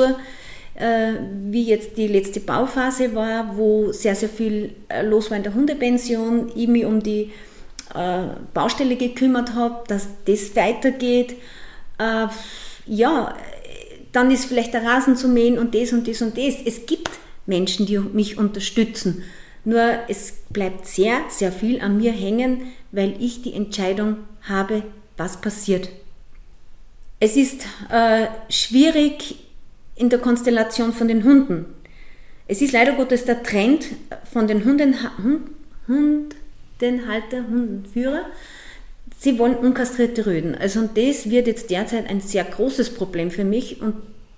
äh, 0.76 1.14
wie 1.50 1.64
jetzt 1.64 1.98
die 1.98 2.08
letzte 2.08 2.40
Bauphase 2.40 3.14
war, 3.14 3.58
wo 3.58 3.92
sehr, 3.92 4.16
sehr 4.16 4.30
viel 4.30 4.74
äh, 4.88 5.04
los 5.04 5.30
war 5.30 5.38
in 5.38 5.44
der 5.44 5.54
Hundepension, 5.54 6.52
ich 6.56 6.68
mich 6.68 6.86
um 6.86 7.04
die 7.04 7.32
äh, 7.96 8.36
Baustelle 8.54 8.96
gekümmert 8.96 9.54
habe, 9.54 9.84
dass 9.88 10.08
das 10.26 10.56
weitergeht. 10.56 11.36
Äh, 11.98 12.28
ja, 12.86 13.36
dann 14.12 14.32
ist 14.32 14.46
vielleicht 14.46 14.74
der 14.74 14.84
Rasen 14.84 15.16
zu 15.16 15.28
mähen 15.28 15.58
und 15.58 15.74
das 15.74 15.94
und 15.94 16.08
das 16.08 16.22
und 16.22 16.38
das. 16.38 16.56
Es 16.66 16.86
gibt 16.86 17.12
Menschen, 17.46 17.86
die 17.86 18.00
mich 18.00 18.38
unterstützen. 18.38 19.24
Nur 19.64 20.00
es 20.08 20.34
bleibt 20.50 20.88
sehr, 20.88 21.22
sehr 21.30 21.52
viel 21.52 21.82
an 21.82 21.98
mir 21.98 22.12
hängen, 22.12 22.64
weil 22.92 23.16
ich 23.20 23.42
die 23.42 23.54
Entscheidung 23.54 24.18
habe, 24.42 24.84
was 25.18 25.40
passiert. 25.40 25.90
Es 27.20 27.36
ist 27.36 27.66
äh, 27.90 28.28
schwierig 28.50 29.36
in 29.96 30.10
der 30.10 30.20
Konstellation 30.20 30.94
von 30.94 31.08
den 31.08 31.24
Hunden. 31.24 31.66
Es 32.48 32.62
ist 32.62 32.74
leider 32.74 32.94
Gottes 32.94 33.26
der 33.26 33.44
Trend 33.44 33.86
von 34.34 34.48
den 34.48 34.66
Hunden, 34.66 34.96
Hund, 35.24 35.52
Hund, 35.88 36.36
Hundenhalter, 36.82 37.48
Hundenführer, 37.48 38.26
sie 39.20 39.38
wollen 39.38 39.56
unkastrierte 39.56 40.26
Rüden. 40.26 40.56
Also 40.56 40.80
und 40.80 40.98
das 40.98 41.30
wird 41.30 41.48
jetzt 41.48 41.70
derzeit 41.70 42.10
ein 42.10 42.22
sehr 42.22 42.44
großes 42.44 42.94
Problem 42.94 43.32
für 43.32 43.44
mich 43.44 43.82
und 43.82 43.96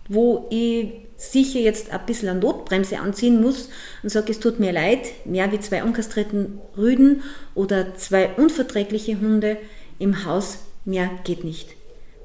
wo 0.09 0.47
ich 0.49 0.91
sicher 1.15 1.59
jetzt 1.59 1.91
ein 1.91 2.05
bisschen 2.05 2.29
eine 2.29 2.39
Notbremse 2.39 2.99
anziehen 2.99 3.41
muss 3.41 3.69
und 4.01 4.09
sage, 4.09 4.31
es 4.31 4.39
tut 4.39 4.59
mir 4.59 4.73
leid, 4.73 4.99
mehr 5.25 5.51
wie 5.51 5.59
zwei 5.59 5.83
unkastrierten 5.83 6.59
Rüden 6.75 7.23
oder 7.55 7.95
zwei 7.95 8.29
unverträgliche 8.33 9.19
Hunde 9.19 9.57
im 9.99 10.25
Haus, 10.25 10.59
mehr 10.85 11.09
geht 11.23 11.43
nicht. 11.43 11.69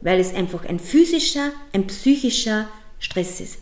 Weil 0.00 0.18
es 0.18 0.34
einfach 0.34 0.64
ein 0.64 0.80
physischer, 0.80 1.52
ein 1.72 1.86
psychischer 1.86 2.68
Stress 2.98 3.40
ist. 3.40 3.58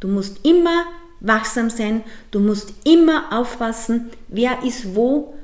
Du 0.00 0.08
musst 0.08 0.44
immer 0.44 0.84
wachsam 1.20 1.70
sein, 1.70 2.02
du 2.30 2.40
musst 2.40 2.74
immer 2.84 3.32
aufpassen, 3.32 4.10
wer 4.28 4.62
ist 4.62 4.94
wo, 4.94 5.34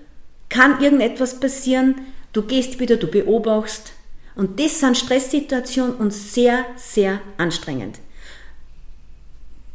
kann 0.53 0.83
irgendetwas 0.83 1.41
passieren, 1.41 1.95
du 2.35 2.43
gehst 2.43 2.79
wieder, 2.79 2.97
du 2.97 3.07
beobachtest. 3.07 3.93
Und 4.35 4.61
das 4.61 4.81
sind 4.81 4.97
Stresssituationen 4.97 5.97
und 5.97 6.13
sehr, 6.13 6.65
sehr 6.77 7.21
anstrengend. 7.39 7.99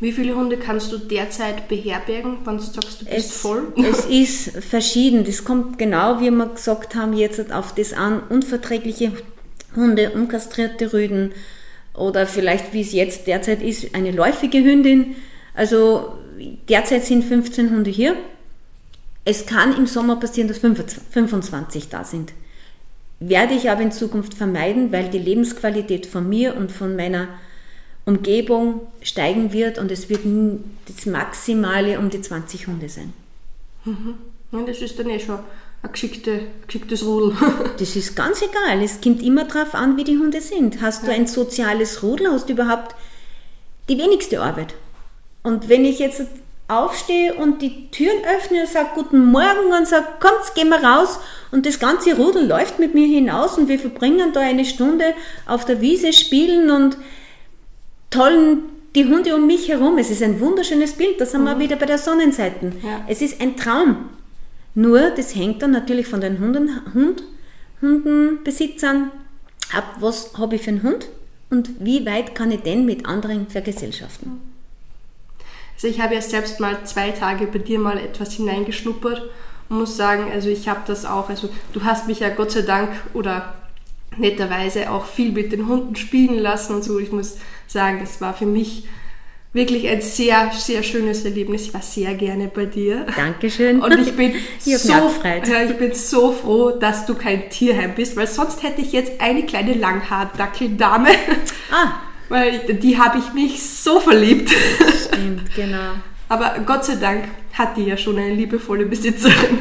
Wie 0.00 0.12
viele 0.12 0.34
Hunde 0.34 0.56
kannst 0.56 0.92
du 0.92 0.98
derzeit 0.98 1.68
beherbergen, 1.68 2.38
wenn 2.44 2.56
du 2.56 2.62
sagst, 2.62 3.02
du 3.02 3.04
bist 3.04 3.30
es, 3.30 3.36
voll? 3.36 3.72
Es 3.76 4.04
ist 4.06 4.64
verschieden. 4.64 5.24
Das 5.24 5.44
kommt 5.44 5.78
genau, 5.78 6.20
wie 6.20 6.30
wir 6.30 6.46
gesagt 6.46 6.94
haben, 6.94 7.12
jetzt 7.12 7.52
auf 7.52 7.74
das 7.74 7.92
an. 7.92 8.22
Unverträgliche 8.28 9.12
Hunde, 9.76 10.10
unkastrierte 10.10 10.92
Rüden 10.92 11.32
oder 11.94 12.26
vielleicht, 12.26 12.72
wie 12.72 12.80
es 12.80 12.92
jetzt 12.92 13.26
derzeit 13.26 13.62
ist, 13.62 13.94
eine 13.94 14.10
läufige 14.10 14.58
Hündin. 14.58 15.16
Also 15.54 16.18
derzeit 16.68 17.04
sind 17.04 17.24
15 17.24 17.70
Hunde 17.70 17.90
hier 17.90 18.16
es 19.24 19.46
kann 19.46 19.76
im 19.76 19.86
Sommer 19.86 20.16
passieren, 20.16 20.48
dass 20.48 20.58
25 20.58 21.88
da 21.88 22.04
sind. 22.04 22.32
Werde 23.20 23.54
ich 23.54 23.70
aber 23.70 23.80
in 23.80 23.92
Zukunft 23.92 24.34
vermeiden, 24.34 24.92
weil 24.92 25.08
die 25.08 25.18
Lebensqualität 25.18 26.06
von 26.06 26.28
mir 26.28 26.56
und 26.56 26.70
von 26.70 26.94
meiner 26.94 27.28
Umgebung 28.04 28.82
steigen 29.00 29.52
wird 29.52 29.78
und 29.78 29.90
es 29.90 30.10
wird 30.10 30.20
das 30.86 31.06
Maximale 31.06 31.98
um 31.98 32.10
die 32.10 32.20
20 32.20 32.66
Hunde 32.66 32.90
sein. 32.90 33.14
Mhm. 33.84 34.14
Ja, 34.52 34.62
das 34.66 34.82
ist 34.82 34.98
dann 34.98 35.08
eh 35.08 35.18
schon 35.18 35.38
ein 35.84 35.92
geschickte, 35.92 36.40
geschicktes 36.66 37.04
Rudel. 37.04 37.36
das 37.78 37.96
ist 37.96 38.16
ganz 38.16 38.42
egal. 38.42 38.82
Es 38.82 39.00
kommt 39.00 39.22
immer 39.22 39.44
darauf 39.44 39.74
an, 39.74 39.96
wie 39.96 40.04
die 40.04 40.18
Hunde 40.18 40.40
sind. 40.40 40.80
Hast 40.80 41.02
ja. 41.02 41.08
du 41.08 41.14
ein 41.14 41.26
soziales 41.26 42.02
Rudel, 42.02 42.32
hast 42.32 42.48
du 42.48 42.54
überhaupt 42.54 42.94
die 43.88 43.98
wenigste 43.98 44.40
Arbeit. 44.40 44.74
Und 45.42 45.68
wenn 45.68 45.84
ich 45.84 45.98
jetzt 45.98 46.22
aufstehe 46.68 47.34
und 47.34 47.60
die 47.60 47.90
Türen 47.90 48.24
öffne 48.36 48.62
und 48.62 48.68
sage 48.68 48.88
Guten 48.94 49.30
Morgen 49.30 49.72
und 49.78 49.86
sage, 49.86 50.06
kommt, 50.18 50.54
gehen 50.54 50.70
wir 50.70 50.82
raus 50.82 51.18
und 51.50 51.66
das 51.66 51.78
ganze 51.78 52.16
Rudel 52.16 52.46
läuft 52.46 52.78
mit 52.78 52.94
mir 52.94 53.06
hinaus 53.06 53.58
und 53.58 53.68
wir 53.68 53.78
verbringen 53.78 54.32
da 54.32 54.40
eine 54.40 54.64
Stunde 54.64 55.12
auf 55.46 55.66
der 55.66 55.82
Wiese, 55.82 56.14
spielen 56.14 56.70
und 56.70 56.96
tollen 58.08 58.62
die 58.94 59.04
Hunde 59.04 59.34
um 59.34 59.46
mich 59.46 59.68
herum. 59.68 59.98
Es 59.98 60.10
ist 60.10 60.22
ein 60.22 60.40
wunderschönes 60.40 60.94
Bild, 60.94 61.20
da 61.20 61.26
sind 61.26 61.42
mhm. 61.42 61.46
wir 61.46 61.58
wieder 61.58 61.76
bei 61.76 61.84
der 61.84 61.98
Sonnenseite. 61.98 62.72
Ja. 62.82 63.04
Es 63.06 63.20
ist 63.20 63.42
ein 63.42 63.58
Traum. 63.58 64.08
Nur, 64.74 65.10
das 65.10 65.34
hängt 65.34 65.62
dann 65.62 65.70
natürlich 65.70 66.06
von 66.06 66.20
den 66.20 66.38
Hunden, 66.40 66.68
Hund, 66.94 67.22
Hundenbesitzern 67.80 69.10
ab, 69.72 69.96
was 70.00 70.36
habe 70.36 70.56
ich 70.56 70.62
für 70.62 70.70
einen 70.70 70.82
Hund 70.82 71.08
und 71.50 71.70
wie 71.78 72.04
weit 72.06 72.34
kann 72.34 72.50
ich 72.50 72.62
denn 72.62 72.84
mit 72.84 73.06
anderen 73.06 73.46
vergesellschaften. 73.48 74.40
Also 75.74 75.88
ich 75.88 76.00
habe 76.00 76.14
ja 76.14 76.20
selbst 76.20 76.60
mal 76.60 76.84
zwei 76.84 77.10
Tage 77.10 77.46
bei 77.46 77.58
dir 77.58 77.78
mal 77.78 77.98
etwas 77.98 78.32
hineingeschnuppert 78.34 79.22
und 79.68 79.78
muss 79.78 79.96
sagen, 79.96 80.30
also 80.32 80.48
ich 80.48 80.68
habe 80.68 80.80
das 80.86 81.04
auch, 81.04 81.28
also 81.28 81.48
du 81.72 81.84
hast 81.84 82.06
mich 82.06 82.20
ja 82.20 82.30
Gott 82.30 82.52
sei 82.52 82.62
Dank 82.62 82.90
oder 83.12 83.54
netterweise 84.16 84.90
auch 84.90 85.06
viel 85.06 85.32
mit 85.32 85.52
den 85.52 85.66
Hunden 85.66 85.96
spielen 85.96 86.38
lassen 86.38 86.76
und 86.76 86.84
so. 86.84 86.98
Ich 86.98 87.12
muss 87.12 87.36
sagen, 87.66 87.98
das 88.00 88.20
war 88.20 88.34
für 88.34 88.46
mich 88.46 88.86
wirklich 89.54 89.88
ein 89.88 90.02
sehr, 90.02 90.50
sehr 90.52 90.82
schönes 90.82 91.24
Erlebnis. 91.24 91.62
Ich 91.62 91.74
war 91.74 91.80
sehr 91.80 92.12
gerne 92.14 92.48
bei 92.48 92.66
dir. 92.66 93.06
Dankeschön. 93.16 93.80
Und 93.80 93.98
ich 93.98 94.14
bin, 94.14 94.34
ich 94.64 94.78
so, 94.78 94.92
ja, 94.92 95.62
ich 95.62 95.78
bin 95.78 95.94
so 95.94 96.32
froh, 96.32 96.72
dass 96.72 97.06
du 97.06 97.14
kein 97.14 97.48
Tierheim 97.48 97.94
bist, 97.94 98.16
weil 98.16 98.26
sonst 98.26 98.62
hätte 98.62 98.82
ich 98.82 98.92
jetzt 98.92 99.20
eine 99.20 99.46
kleine 99.46 99.72
Langhaar-Dackeldame. 99.74 101.08
Ah. 101.70 101.92
Weil 102.30 102.60
die 102.60 102.98
habe 102.98 103.18
ich 103.18 103.34
mich 103.34 103.62
so 103.62 104.00
verliebt. 104.00 104.50
Stimmt, 104.50 105.54
genau. 105.54 105.92
Aber 106.28 106.56
Gott 106.64 106.86
sei 106.86 106.96
Dank 106.96 107.24
hat 107.52 107.76
die 107.76 107.84
ja 107.84 107.98
schon 107.98 108.18
eine 108.18 108.32
liebevolle 108.32 108.86
Besitzerin. 108.86 109.60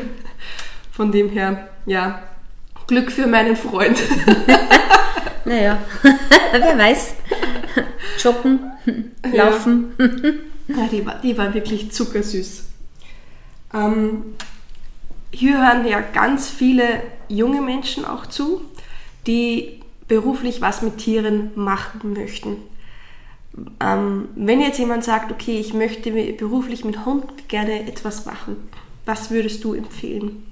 Von 0.90 1.12
dem 1.12 1.30
her, 1.30 1.68
ja, 1.86 2.24
Glück 2.88 3.12
für 3.12 3.28
meinen 3.28 3.58
Freund. 3.58 4.02
naja, 5.46 5.78
wer 6.54 6.78
weiß. 6.78 7.16
Joggen, 8.24 8.72
laufen. 9.32 9.94
Ja, 10.66 10.88
die, 10.90 11.06
war, 11.06 11.20
die 11.20 11.38
war 11.38 11.54
wirklich 11.54 11.92
zuckersüß. 11.92 12.64
Ähm, 13.74 14.24
hier 15.30 15.58
hören 15.58 15.86
ja 15.86 16.00
ganz 16.00 16.50
viele 16.50 17.04
junge 17.28 17.62
Menschen 17.62 18.06
auch 18.06 18.28
zu, 18.28 18.62
die 19.28 19.82
beruflich 20.08 20.62
was 20.62 20.82
mit 20.82 21.00
Tieren 21.00 21.52
machen 21.56 22.14
möchten. 22.14 22.58
Ähm, 23.80 24.30
wenn 24.36 24.62
jetzt 24.62 24.80
jemand 24.80 25.04
sagt, 25.04 25.32
okay, 25.32 25.60
ich 25.60 25.74
möchte 25.74 26.12
beruflich 26.12 26.86
mit 26.86 27.06
Hund 27.06 27.26
gerne 27.50 27.86
etwas 27.88 28.26
machen, 28.26 28.56
was 29.06 29.32
würdest 29.32 29.64
du 29.64 29.74
empfehlen? 29.74 30.44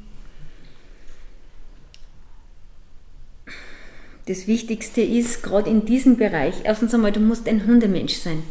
Das 4.27 4.47
Wichtigste 4.47 5.01
ist, 5.01 5.43
gerade 5.43 5.69
in 5.69 5.85
diesem 5.85 6.17
Bereich, 6.17 6.55
erstens 6.63 6.93
einmal, 6.93 7.11
du 7.11 7.19
musst 7.19 7.47
ein 7.47 7.65
Hundemensch 7.65 8.15
sein. 8.15 8.43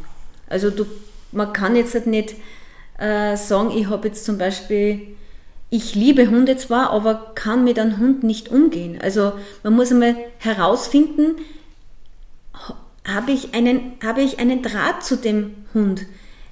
Also 0.48 0.70
du, 0.70 0.84
man 1.32 1.52
kann 1.52 1.76
jetzt 1.76 1.94
halt 1.94 2.06
nicht 2.06 2.34
äh, 2.98 3.36
sagen, 3.36 3.70
ich 3.76 3.88
habe 3.88 4.08
jetzt 4.08 4.24
zum 4.24 4.36
Beispiel 4.36 5.16
ich 5.70 5.94
liebe 5.94 6.28
Hunde 6.28 6.56
zwar, 6.56 6.90
aber 6.90 7.32
kann 7.36 7.62
mit 7.62 7.78
einem 7.78 7.98
Hund 7.98 8.24
nicht 8.24 8.50
umgehen. 8.50 8.98
Also 9.00 9.32
man 9.62 9.74
muss 9.74 9.92
einmal 9.92 10.16
herausfinden, 10.38 11.36
habe 13.06 13.32
ich 13.32 13.54
einen, 13.54 13.92
habe 14.04 14.20
ich 14.22 14.40
einen 14.40 14.62
Draht 14.62 15.04
zu 15.04 15.16
dem 15.16 15.54
Hund? 15.72 16.02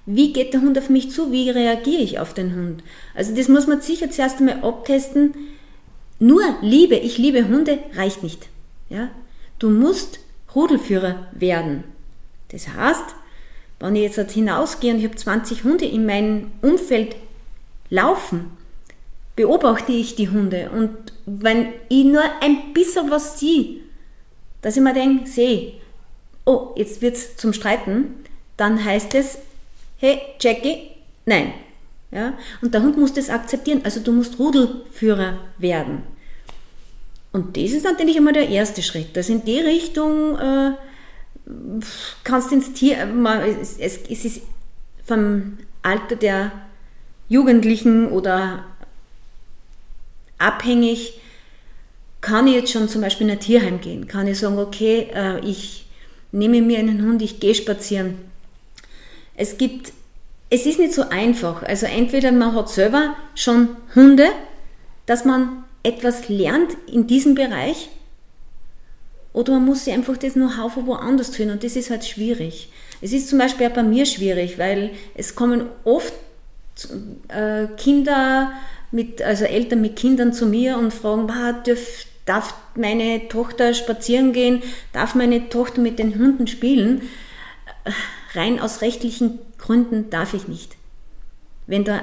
Wie 0.07 0.33
geht 0.33 0.55
der 0.55 0.63
Hund 0.63 0.79
auf 0.79 0.89
mich 0.89 1.11
zu? 1.11 1.33
Wie 1.33 1.51
reagiere 1.51 2.01
ich 2.01 2.19
auf 2.19 2.33
den 2.33 2.55
Hund? 2.55 2.83
Also 3.15 3.35
das 3.35 3.49
muss 3.49 3.67
man 3.67 3.81
sicher 3.81 4.11
zuerst 4.11 4.39
einmal 4.39 4.63
abtesten. 4.63 5.35
Nur 6.21 6.43
Liebe, 6.63 6.95
ich 6.95 7.19
liebe 7.19 7.49
Hunde, 7.49 7.79
reicht 7.95 8.23
nicht. 8.23 8.49
Ja? 8.89 9.11
Du 9.59 9.71
musst 9.71 10.21
Rudelführer 10.55 11.27
werden. 11.33 11.85
Das 12.51 12.69
heißt, 12.69 13.15
wenn 13.81 13.97
ich 13.97 14.03
jetzt 14.03 14.33
hinausgehe 14.33 14.93
und 14.93 14.99
ich 14.99 15.05
habe 15.05 15.17
20 15.17 15.65
Hunde 15.65 15.85
in 15.85 16.07
meinem 16.07 16.51
Umfeld 16.63 17.17
laufen, 17.91 18.51
beobachte 19.37 19.93
ich 19.93 20.17
die 20.17 20.31
Hunde. 20.31 20.71
Und 20.71 20.97
wenn 21.27 21.73
ich 21.89 22.05
nur 22.05 22.23
ein 22.41 22.73
bisschen 22.73 23.11
was 23.11 23.39
sehe, 23.39 23.81
dass 24.63 24.77
ich 24.77 24.83
mir 24.83 24.95
denke, 24.95 25.29
sehe, 25.29 25.75
oh, 26.45 26.73
jetzt 26.77 27.03
wird 27.03 27.15
es 27.15 27.37
zum 27.37 27.53
Streiten, 27.53 28.15
dann 28.57 28.85
heißt 28.85 29.15
es, 29.15 29.39
hey, 29.99 30.21
Jackie, 30.41 30.91
nein. 31.27 31.53
Ja? 32.11 32.33
Und 32.63 32.75
der 32.75 32.83
Hund 32.83 32.97
muss 32.97 33.13
das 33.13 33.31
akzeptieren. 33.31 33.83
Also 33.85 34.01
du 34.01 34.13
musst 34.13 34.39
Rudelführer 34.39 35.39
werden. 35.59 36.03
Und 37.39 37.57
das 37.57 37.71
ist 37.71 37.85
natürlich 37.85 38.17
einmal 38.17 38.33
der 38.33 38.49
erste 38.49 38.83
Schritt. 38.83 39.17
Das 39.17 39.29
in 39.29 39.45
die 39.45 39.61
Richtung 39.61 40.37
äh, 40.37 40.73
kannst 42.25 42.51
ins 42.51 42.73
Tier, 42.73 42.97
es, 43.63 43.77
es, 43.79 44.01
es 44.11 44.25
ist 44.25 44.43
vom 45.07 45.59
Alter 45.83 46.17
der 46.17 46.51
Jugendlichen 47.29 48.09
oder 48.09 48.65
abhängig, 50.39 51.21
kann 52.21 52.49
ich 52.49 52.55
jetzt 52.55 52.73
schon 52.73 52.89
zum 52.89 53.03
Beispiel 53.03 53.29
in 53.29 53.35
ein 53.35 53.41
Tierheim 53.41 53.81
gehen? 53.81 54.09
Kann 54.09 54.27
ich 54.27 54.41
sagen, 54.41 54.59
okay, 54.59 55.07
äh, 55.15 55.39
ich 55.47 55.87
nehme 56.33 56.61
mir 56.61 56.81
einen 56.81 57.03
Hund, 57.03 57.23
ich 57.23 57.39
gehe 57.39 57.55
spazieren. 57.55 58.19
Es 59.37 59.59
gibt, 59.59 59.93
es 60.51 60.67
ist 60.67 60.81
nicht 60.81 60.93
so 60.93 61.09
einfach. 61.09 61.63
Also 61.63 61.87
entweder 61.87 62.33
man 62.33 62.57
hat 62.57 62.69
selber 62.69 63.15
schon 63.37 63.77
Hunde, 63.95 64.27
dass 65.07 65.25
man 65.25 65.68
etwas 65.89 66.29
lernt 66.29 66.77
in 66.87 67.07
diesem 67.07 67.35
Bereich, 67.35 67.89
oder 69.33 69.53
man 69.53 69.67
muss 69.67 69.85
sich 69.85 69.95
einfach 69.95 70.17
das 70.17 70.33
Know-how 70.33 70.73
von 70.73 70.87
woanders 70.87 71.31
tun 71.31 71.51
und 71.51 71.63
das 71.63 71.77
ist 71.77 71.91
halt 71.91 72.05
schwierig. 72.05 72.71
Es 73.01 73.13
ist 73.13 73.29
zum 73.29 73.39
Beispiel 73.39 73.69
auch 73.69 73.73
bei 73.75 73.83
mir 73.83 74.05
schwierig, 74.05 74.59
weil 74.59 74.91
es 75.15 75.35
kommen 75.35 75.67
oft 75.85 76.13
äh, 77.29 77.67
Kinder 77.77 78.53
mit, 78.91 79.23
also 79.23 79.45
Eltern 79.45 79.81
mit 79.81 79.97
Kindern 79.97 80.33
zu 80.33 80.47
mir 80.47 80.79
und 80.79 80.93
fragen, 80.93 81.29
dürf, 81.65 82.07
darf 82.25 82.55
meine 82.75 83.29
Tochter 83.29 83.75
spazieren 83.75 84.33
gehen, 84.33 84.63
darf 84.93 85.15
meine 85.15 85.49
Tochter 85.49 85.81
mit 85.81 85.99
den 85.99 86.19
Hunden 86.19 86.47
spielen? 86.47 87.03
Rein 88.33 88.59
aus 88.59 88.81
rechtlichen 88.81 89.39
Gründen 89.59 90.11
darf 90.11 90.35
ich 90.35 90.49
nicht. 90.49 90.77
Wenn 91.67 91.85
da 91.85 92.03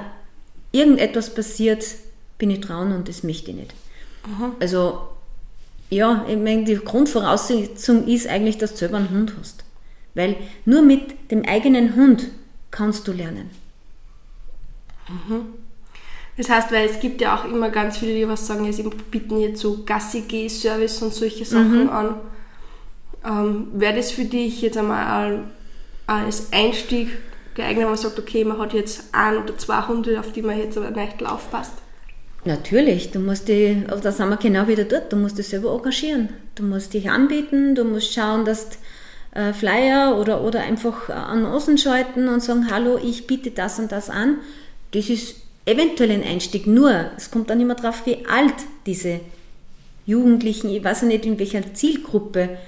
irgendetwas 0.72 1.34
passiert, 1.34 1.84
bin 2.38 2.50
ich 2.50 2.60
dran 2.60 2.92
und 2.92 3.08
das 3.08 3.22
möchte 3.22 3.50
ich 3.50 3.56
nicht. 3.56 3.74
Aha. 4.24 4.52
Also, 4.60 5.08
ja, 5.90 6.24
ich 6.28 6.36
meine, 6.36 6.64
die 6.64 6.76
Grundvoraussetzung 6.76 8.06
ist 8.06 8.26
eigentlich, 8.26 8.58
dass 8.58 8.72
du 8.72 8.78
selber 8.78 8.98
einen 8.98 9.10
Hund 9.10 9.34
hast. 9.38 9.64
Weil 10.14 10.36
nur 10.64 10.82
mit 10.82 11.30
dem 11.30 11.44
eigenen 11.44 11.94
Hund 11.94 12.28
kannst 12.70 13.06
du 13.06 13.12
lernen. 13.12 13.50
Mhm. 15.08 15.46
Das 16.36 16.50
heißt, 16.50 16.70
weil 16.72 16.86
es 16.86 17.00
gibt 17.00 17.20
ja 17.20 17.36
auch 17.36 17.44
immer 17.44 17.70
ganz 17.70 17.98
viele, 17.98 18.14
die 18.14 18.28
was 18.28 18.46
sagen, 18.46 18.70
sie 18.70 18.82
bieten 19.10 19.40
jetzt 19.40 19.60
so 19.60 19.84
Gassi-G-Service 19.84 21.02
und 21.02 21.14
solche 21.14 21.44
Sachen 21.44 21.84
mhm. 21.84 21.90
an. 21.90 22.14
Ähm, 23.24 23.68
Wäre 23.72 23.96
das 23.96 24.10
für 24.10 24.24
dich 24.24 24.60
jetzt 24.60 24.76
einmal 24.76 25.44
als 26.06 26.52
Einstieg 26.52 27.08
geeignet, 27.54 27.82
wenn 27.82 27.90
man 27.90 27.96
sagt, 27.96 28.18
okay, 28.18 28.44
man 28.44 28.58
hat 28.58 28.74
jetzt 28.74 29.04
ein 29.12 29.38
oder 29.38 29.56
zwei 29.56 29.82
Hunde, 29.82 30.20
auf 30.20 30.32
die 30.32 30.42
man 30.42 30.58
jetzt 30.58 30.76
aber 30.76 30.90
nicht 30.90 31.24
aufpasst? 31.24 31.72
Natürlich, 32.46 33.10
du 33.10 33.18
musst 33.18 33.48
die, 33.48 33.82
da 33.88 34.12
sind 34.12 34.28
wir 34.28 34.36
genau 34.36 34.68
wieder 34.68 34.84
dort, 34.84 35.12
du 35.12 35.16
musst 35.16 35.36
dich 35.36 35.48
selber 35.48 35.74
engagieren. 35.74 36.28
Du 36.54 36.62
musst 36.62 36.94
dich 36.94 37.10
anbieten, 37.10 37.74
du 37.74 37.84
musst 37.84 38.14
schauen, 38.14 38.44
dass 38.44 38.70
du 38.70 38.76
äh, 39.40 39.52
Flyer 39.52 40.16
oder, 40.16 40.42
oder 40.42 40.60
einfach 40.60 41.08
an 41.08 41.44
Außen 41.44 41.76
schalten 41.76 42.28
und 42.28 42.42
sagen, 42.42 42.70
hallo, 42.70 42.98
ich 43.02 43.26
biete 43.26 43.50
das 43.50 43.80
und 43.80 43.90
das 43.90 44.10
an. 44.10 44.38
Das 44.92 45.10
ist 45.10 45.36
eventuell 45.64 46.12
ein 46.12 46.22
Einstieg, 46.22 46.68
nur 46.68 47.10
es 47.16 47.32
kommt 47.32 47.50
dann 47.50 47.60
immer 47.60 47.74
darauf, 47.74 48.06
wie 48.06 48.24
alt 48.26 48.54
diese 48.86 49.20
Jugendlichen, 50.06 50.70
ich 50.70 50.84
weiß 50.84 51.02
nicht 51.02 51.26
in 51.26 51.40
welcher 51.40 51.74
Zielgruppe 51.74 52.58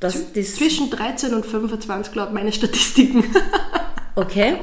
das, 0.00 0.32
das 0.32 0.54
Zwischen 0.54 0.90
13 0.90 1.34
und 1.34 1.44
25 1.44 2.14
laut 2.14 2.32
meine 2.32 2.52
Statistiken. 2.52 3.24
okay. 4.14 4.56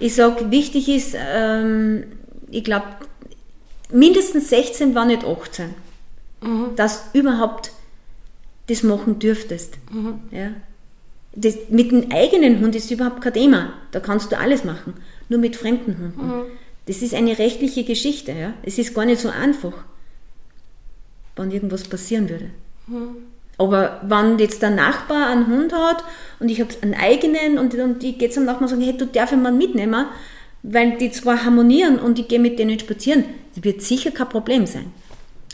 Ich 0.00 0.16
sage, 0.16 0.50
wichtig 0.50 0.88
ist, 0.88 1.14
ähm, 1.16 2.04
ich 2.50 2.64
glaube, 2.64 2.86
mindestens 3.92 4.48
16 4.50 4.94
war 4.94 5.04
nicht 5.04 5.24
18. 5.24 5.74
Mhm. 6.42 6.76
Dass 6.76 7.04
überhaupt 7.12 7.72
das 8.68 8.82
machen 8.82 9.18
dürftest. 9.18 9.74
Mhm. 9.90 10.20
Ja. 10.30 10.50
Das, 11.34 11.56
mit 11.70 11.90
dem 11.90 12.10
eigenen 12.12 12.60
Hund 12.60 12.74
ist 12.74 12.90
überhaupt 12.90 13.22
kein 13.22 13.32
Thema. 13.32 13.72
Da 13.90 14.00
kannst 14.00 14.32
du 14.32 14.38
alles 14.38 14.64
machen. 14.64 14.94
Nur 15.28 15.38
mit 15.38 15.56
fremden 15.56 15.98
Hunden. 15.98 16.26
Mhm. 16.26 16.42
Das 16.86 17.00
ist 17.00 17.14
eine 17.14 17.38
rechtliche 17.38 17.84
Geschichte. 17.84 18.32
Ja? 18.32 18.54
Es 18.62 18.78
ist 18.78 18.94
gar 18.94 19.04
nicht 19.04 19.20
so 19.20 19.28
einfach, 19.28 19.72
wenn 21.36 21.50
irgendwas 21.50 21.84
passieren 21.84 22.28
würde. 22.28 22.50
Mhm. 22.86 23.16
Aber 23.58 24.00
wenn 24.02 24.38
jetzt 24.38 24.62
der 24.62 24.70
Nachbar 24.70 25.28
einen 25.28 25.46
Hund 25.46 25.72
hat 25.72 26.02
und 26.40 26.50
ich 26.50 26.60
habe 26.60 26.70
einen 26.80 26.94
eigenen 26.94 27.58
und, 27.58 27.74
und 27.74 28.02
ich 28.02 28.18
gehe 28.18 28.30
zum 28.30 28.44
Nachbarn 28.44 28.64
und 28.64 28.70
sage, 28.70 28.82
hey, 28.82 28.96
du 28.96 29.06
darfst 29.06 29.32
ihn 29.32 29.42
mal 29.42 29.52
mitnehmen, 29.52 30.06
weil 30.62 30.96
die 30.98 31.10
zwar 31.10 31.44
harmonieren 31.44 31.98
und 31.98 32.18
ich 32.18 32.28
gehe 32.28 32.38
mit 32.38 32.58
denen 32.58 32.78
spazieren, 32.78 33.24
das 33.54 33.64
wird 33.64 33.82
sicher 33.82 34.10
kein 34.10 34.28
Problem 34.28 34.66
sein. 34.66 34.92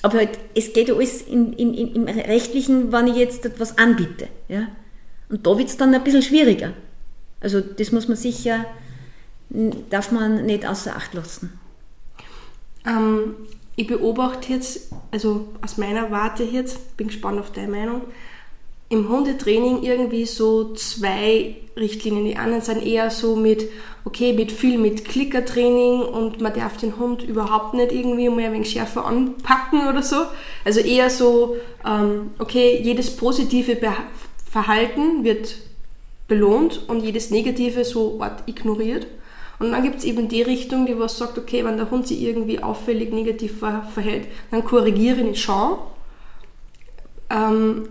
Aber 0.02 0.18
halt, 0.18 0.38
es 0.54 0.72
geht 0.72 0.88
ja 0.88 0.94
alles 0.94 1.22
in, 1.22 1.52
in, 1.54 1.74
in, 1.74 1.94
im 1.94 2.04
Rechtlichen, 2.04 2.92
wenn 2.92 3.08
ich 3.08 3.16
jetzt 3.16 3.44
etwas 3.44 3.78
anbiete. 3.78 4.28
Ja? 4.48 4.68
Und 5.28 5.46
da 5.46 5.58
wird 5.58 5.68
es 5.68 5.76
dann 5.76 5.94
ein 5.94 6.04
bisschen 6.04 6.22
schwieriger. 6.22 6.72
Also 7.40 7.60
das 7.60 7.90
muss 7.90 8.06
man 8.06 8.16
sicher 8.16 8.64
darf 9.50 10.12
man 10.12 10.44
nicht 10.46 10.66
außer 10.66 10.94
Acht 10.96 11.14
lassen. 11.14 11.58
Ähm, 12.86 13.34
ich 13.76 13.86
beobachte 13.86 14.52
jetzt, 14.52 14.92
also 15.10 15.48
aus 15.62 15.78
meiner 15.78 16.10
Warte 16.10 16.44
jetzt, 16.44 16.96
bin 16.96 17.08
gespannt 17.08 17.38
auf 17.38 17.52
deine 17.52 17.68
Meinung, 17.68 18.02
im 18.90 19.08
Hundetraining 19.08 19.82
irgendwie 19.82 20.24
so 20.24 20.72
zwei 20.74 21.56
Richtlinien. 21.76 22.24
Die 22.24 22.36
anderen 22.36 22.62
sind 22.62 22.84
eher 22.84 23.10
so 23.10 23.36
mit, 23.36 23.68
okay, 24.04 24.32
mit 24.32 24.50
viel 24.50 24.78
mit 24.78 25.04
Klickertraining 25.04 26.00
und 26.00 26.40
man 26.40 26.54
darf 26.54 26.78
den 26.78 26.98
Hund 26.98 27.22
überhaupt 27.22 27.74
nicht 27.74 27.92
irgendwie 27.92 28.30
mehr 28.30 28.48
ein 28.48 28.54
wenig 28.54 28.70
schärfer 28.70 29.04
anpacken 29.04 29.88
oder 29.88 30.02
so. 30.02 30.16
Also 30.64 30.80
eher 30.80 31.10
so, 31.10 31.56
ähm, 31.86 32.30
okay, 32.38 32.80
jedes 32.82 33.14
positive 33.14 33.76
Verhalten 34.50 35.22
wird 35.22 35.56
belohnt 36.26 36.88
und 36.88 37.00
jedes 37.00 37.30
negative 37.30 37.84
so 37.84 38.20
ignoriert. 38.46 39.06
Und 39.58 39.72
dann 39.72 39.82
gibt 39.82 39.96
es 39.96 40.04
eben 40.04 40.28
die 40.28 40.42
Richtung, 40.42 40.86
die 40.86 40.98
was 40.98 41.18
sagt, 41.18 41.36
okay, 41.36 41.64
wenn 41.64 41.76
der 41.76 41.90
Hund 41.90 42.06
sich 42.06 42.22
irgendwie 42.22 42.62
auffällig 42.62 43.12
negativ 43.12 43.58
verhält, 43.58 44.28
dann 44.50 44.64
korrigiere 44.64 45.20
ihn 45.20 45.34
schon. 45.34 45.78
Ähm, 47.28 47.88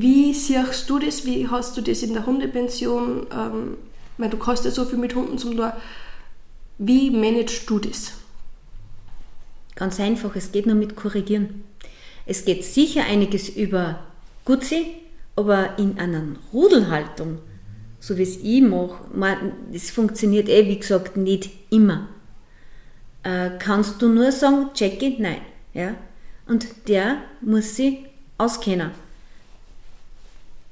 wie 0.00 0.34
siehst 0.34 0.88
du 0.88 0.98
das? 0.98 1.24
Wie 1.24 1.48
hast 1.48 1.76
du 1.76 1.80
das 1.80 2.02
in 2.02 2.14
der 2.14 2.26
Hundepension? 2.26 3.26
Ähm, 3.32 3.76
weil 4.18 4.30
du 4.30 4.36
kannst 4.36 4.64
ja 4.64 4.70
so 4.70 4.84
viel 4.84 4.98
mit 4.98 5.14
Hunden 5.14 5.38
zum 5.38 5.56
Tor. 5.56 5.76
Wie 6.78 7.10
managst 7.10 7.68
du 7.68 7.78
das? 7.78 8.12
Ganz 9.74 9.98
einfach, 10.00 10.36
es 10.36 10.52
geht 10.52 10.66
nur 10.66 10.74
mit 10.74 10.96
Korrigieren. 10.96 11.64
Es 12.26 12.44
geht 12.44 12.64
sicher 12.64 13.04
einiges 13.04 13.48
über 13.48 14.00
Gutsi, 14.44 14.86
aber 15.34 15.78
in 15.78 15.98
einer 15.98 16.22
Rudelhaltung 16.52 17.38
so 18.02 18.18
wie 18.18 18.24
es 18.24 18.38
ich 18.38 18.60
mache, 18.60 19.52
das 19.72 19.90
funktioniert 19.90 20.48
eh, 20.48 20.66
wie 20.66 20.78
gesagt, 20.78 21.16
nicht 21.16 21.50
immer. 21.70 22.08
Äh, 23.22 23.50
kannst 23.60 24.02
du 24.02 24.08
nur 24.08 24.32
sagen, 24.32 24.70
Jackie, 24.74 25.16
nein. 25.20 25.40
Ja? 25.72 25.94
Und 26.48 26.66
der 26.88 27.18
muss 27.40 27.76
sich 27.76 27.98
auskennen. 28.38 28.90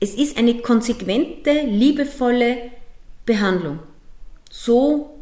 Es 0.00 0.14
ist 0.14 0.38
eine 0.38 0.58
konsequente, 0.62 1.52
liebevolle 1.66 2.56
Behandlung. 3.26 3.80
So, 4.50 5.18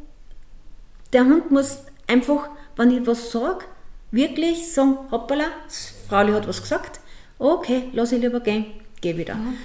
der 1.12 1.24
Hund 1.24 1.50
muss 1.50 1.78
einfach, 2.06 2.48
wenn 2.76 2.90
ich 2.90 3.06
was 3.06 3.32
sage, 3.32 3.64
wirklich 4.12 4.72
sagen, 4.72 4.96
hoppala, 5.10 5.46
das 5.66 5.94
Frau 6.08 6.26
hat 6.28 6.46
was 6.48 6.62
gesagt, 6.62 7.00
okay, 7.38 7.84
lass 7.92 8.12
ich 8.12 8.20
lieber 8.20 8.40
gehen, 8.40 8.66
geh 9.00 9.16
wieder. 9.16 9.34
Mhm. 9.34 9.56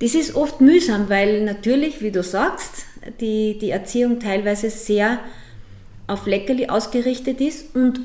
Das 0.00 0.14
ist 0.14 0.34
oft 0.34 0.60
mühsam, 0.60 1.08
weil 1.08 1.44
natürlich, 1.44 2.00
wie 2.00 2.10
du 2.10 2.22
sagst, 2.22 2.86
die, 3.20 3.58
die 3.58 3.70
Erziehung 3.70 4.18
teilweise 4.18 4.70
sehr 4.70 5.20
auf 6.06 6.26
Leckerli 6.26 6.68
ausgerichtet 6.68 7.40
ist 7.40 7.74
und 7.76 8.00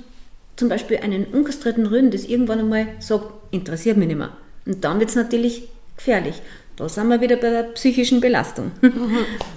zum 0.57 0.69
Beispiel 0.69 0.97
einen 0.97 1.25
unkastrierten 1.25 1.85
Rüden, 1.85 2.11
das 2.11 2.25
irgendwann 2.25 2.59
einmal 2.59 2.87
sagt, 2.99 3.27
interessiert 3.51 3.97
mich 3.97 4.07
nicht 4.07 4.17
mehr. 4.17 4.35
Und 4.65 4.83
dann 4.83 4.99
wird 4.99 5.09
es 5.09 5.15
natürlich 5.15 5.69
gefährlich. 5.97 6.41
Da 6.75 6.89
sind 6.89 7.07
wir 7.07 7.21
wieder 7.21 7.37
bei 7.37 7.49
der 7.49 7.63
psychischen 7.73 8.21
Belastung. 8.21 8.71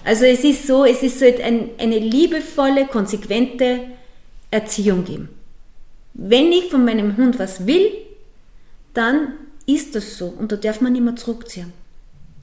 Also 0.04 0.24
es 0.24 0.42
ist 0.44 0.66
so, 0.66 0.84
es 0.84 1.02
ist 1.02 1.18
so 1.18 1.26
ein, 1.26 1.70
eine 1.78 1.98
liebevolle, 1.98 2.86
konsequente 2.86 3.80
Erziehung 4.50 5.04
geben. 5.04 5.28
Wenn 6.14 6.50
ich 6.50 6.70
von 6.70 6.84
meinem 6.84 7.16
Hund 7.16 7.38
was 7.38 7.66
will, 7.66 7.90
dann 8.94 9.34
ist 9.66 9.94
das 9.94 10.16
so 10.16 10.26
und 10.26 10.50
da 10.50 10.56
darf 10.56 10.80
man 10.80 10.92
nicht 10.92 11.04
mehr 11.04 11.16
zurückziehen 11.16 11.72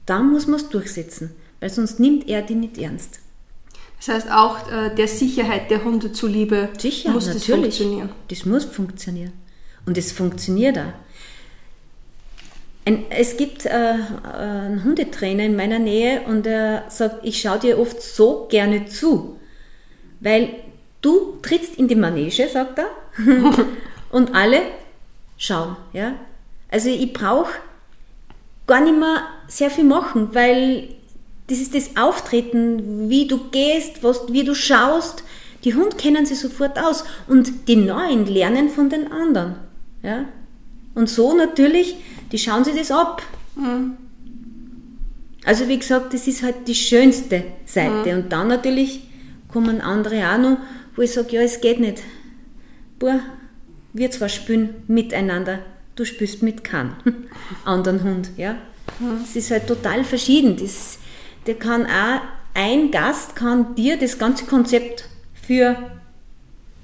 dann 0.06 0.30
muss 0.30 0.46
man 0.46 0.60
es 0.60 0.68
durchsetzen, 0.68 1.32
weil 1.60 1.68
sonst 1.68 2.00
nimmt 2.00 2.28
er 2.28 2.42
die 2.42 2.54
nicht 2.54 2.78
ernst. 2.78 3.18
Das 3.98 4.08
heißt 4.08 4.30
auch 4.30 4.70
äh, 4.70 4.94
der 4.94 5.08
Sicherheit 5.08 5.70
der 5.70 5.84
Hunde 5.84 6.12
zuliebe 6.12 6.68
Sicher, 6.78 7.10
muss 7.10 7.26
natürlich. 7.26 7.46
das 7.46 7.56
funktionieren. 7.56 8.08
Das 8.28 8.46
muss 8.46 8.64
funktionieren. 8.64 9.32
Und 9.84 9.98
es 9.98 10.12
funktioniert 10.12 10.78
auch. 10.78 10.92
Ein, 12.86 13.04
es 13.10 13.36
gibt 13.36 13.66
äh, 13.66 13.94
äh, 13.94 13.98
einen 14.36 14.84
Hundetrainer 14.84 15.42
in 15.44 15.56
meiner 15.56 15.80
Nähe 15.80 16.22
und 16.22 16.46
er 16.46 16.84
sagt, 16.88 17.26
ich 17.26 17.40
schaue 17.40 17.58
dir 17.58 17.78
oft 17.80 18.00
so 18.00 18.46
gerne 18.48 18.86
zu, 18.86 19.40
weil 20.20 20.54
du 21.02 21.38
trittst 21.42 21.76
in 21.76 21.88
die 21.88 21.96
Manege, 21.96 22.48
sagt 22.48 22.78
er, 22.78 22.86
und 24.10 24.34
alle 24.36 24.60
schauen. 25.36 25.76
Ja? 25.92 26.14
Also 26.70 26.88
ich 26.88 27.12
brauche 27.12 27.50
gar 28.68 28.80
nicht 28.80 28.96
mehr 28.98 29.22
sehr 29.48 29.70
viel 29.70 29.84
machen, 29.84 30.28
weil 30.32 30.88
das 31.48 31.58
ist 31.58 31.74
das 31.74 31.96
Auftreten, 31.96 33.10
wie 33.10 33.26
du 33.26 33.50
gehst, 33.50 34.04
was, 34.04 34.32
wie 34.32 34.44
du 34.44 34.54
schaust. 34.54 35.24
Die 35.64 35.74
Hund 35.74 35.98
kennen 35.98 36.24
sie 36.24 36.36
sofort 36.36 36.78
aus 36.78 37.04
und 37.26 37.68
die 37.68 37.76
Neuen 37.76 38.26
lernen 38.26 38.68
von 38.68 38.90
den 38.90 39.10
anderen. 39.10 39.56
Ja? 40.04 40.26
Und 40.94 41.10
so 41.10 41.34
natürlich, 41.34 41.96
die 42.32 42.38
schauen 42.38 42.64
sich 42.64 42.76
das 42.76 42.90
ab. 42.90 43.22
Mhm. 43.54 43.96
Also 45.44 45.68
wie 45.68 45.78
gesagt, 45.78 46.12
das 46.12 46.26
ist 46.26 46.42
halt 46.42 46.66
die 46.66 46.74
schönste 46.74 47.44
Seite. 47.64 48.12
Mhm. 48.12 48.22
Und 48.22 48.32
dann 48.32 48.48
natürlich 48.48 49.02
kommen 49.48 49.80
andere 49.80 50.28
auch 50.32 50.38
noch, 50.38 50.58
wo 50.96 51.02
ich 51.02 51.12
sage, 51.12 51.36
ja, 51.36 51.42
es 51.42 51.60
geht 51.60 51.78
nicht. 51.78 52.02
Boah, 52.98 53.20
wir 53.92 54.10
zwar 54.10 54.28
spielen 54.28 54.82
miteinander, 54.88 55.60
du 55.94 56.04
spielst 56.04 56.42
mit 56.42 56.64
keinem 56.64 56.94
anderen 57.64 58.02
Hund. 58.02 58.30
Ja? 58.36 58.56
Es 59.22 59.34
mhm. 59.34 59.38
ist 59.38 59.50
halt 59.50 59.66
total 59.66 60.04
verschieden. 60.04 60.56
Das, 60.56 60.98
der 61.46 61.54
kann 61.54 61.86
auch, 61.86 62.22
ein 62.54 62.90
Gast 62.90 63.36
kann 63.36 63.74
dir 63.74 63.98
das 63.98 64.18
ganze 64.18 64.46
Konzept 64.46 65.04
für 65.34 65.76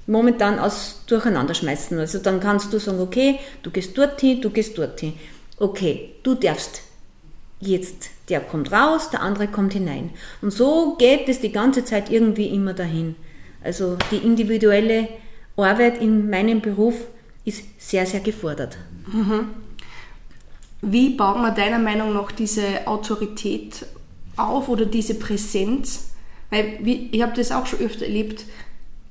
momentan 0.07 0.59
aus 0.59 1.03
durcheinander 1.07 1.53
schmeißen. 1.53 1.97
Also 1.97 2.19
dann 2.19 2.39
kannst 2.39 2.73
du 2.73 2.79
sagen, 2.79 2.99
okay, 2.99 3.39
du 3.61 3.71
gehst 3.71 3.97
dorthin, 3.97 4.41
du 4.41 4.49
gehst 4.49 4.77
dorthin. 4.77 5.13
Okay, 5.57 6.15
du 6.23 6.35
darfst 6.35 6.81
jetzt, 7.59 8.09
der 8.29 8.41
kommt 8.41 8.71
raus, 8.71 9.09
der 9.09 9.21
andere 9.21 9.47
kommt 9.47 9.73
hinein. 9.73 10.09
Und 10.41 10.51
so 10.51 10.95
geht 10.97 11.29
es 11.29 11.41
die 11.41 11.51
ganze 11.51 11.85
Zeit 11.85 12.09
irgendwie 12.09 12.47
immer 12.47 12.73
dahin. 12.73 13.15
Also 13.63 13.97
die 14.11 14.17
individuelle 14.17 15.07
Arbeit 15.55 16.01
in 16.01 16.29
meinem 16.29 16.61
Beruf 16.61 16.95
ist 17.45 17.63
sehr, 17.77 18.05
sehr 18.05 18.19
gefordert. 18.19 18.77
Mhm. 19.07 19.49
Wie 20.81 21.11
baut 21.11 21.37
man 21.37 21.55
deiner 21.55 21.79
Meinung 21.79 22.13
nach 22.13 22.31
diese 22.31 22.85
Autorität 22.85 23.85
auf 24.35 24.67
oder 24.67 24.85
diese 24.85 25.15
Präsenz? 25.15 26.09
Weil 26.49 26.79
ich 26.83 27.21
habe 27.21 27.33
das 27.35 27.51
auch 27.51 27.65
schon 27.65 27.79
öfter 27.79 28.05
erlebt. 28.05 28.45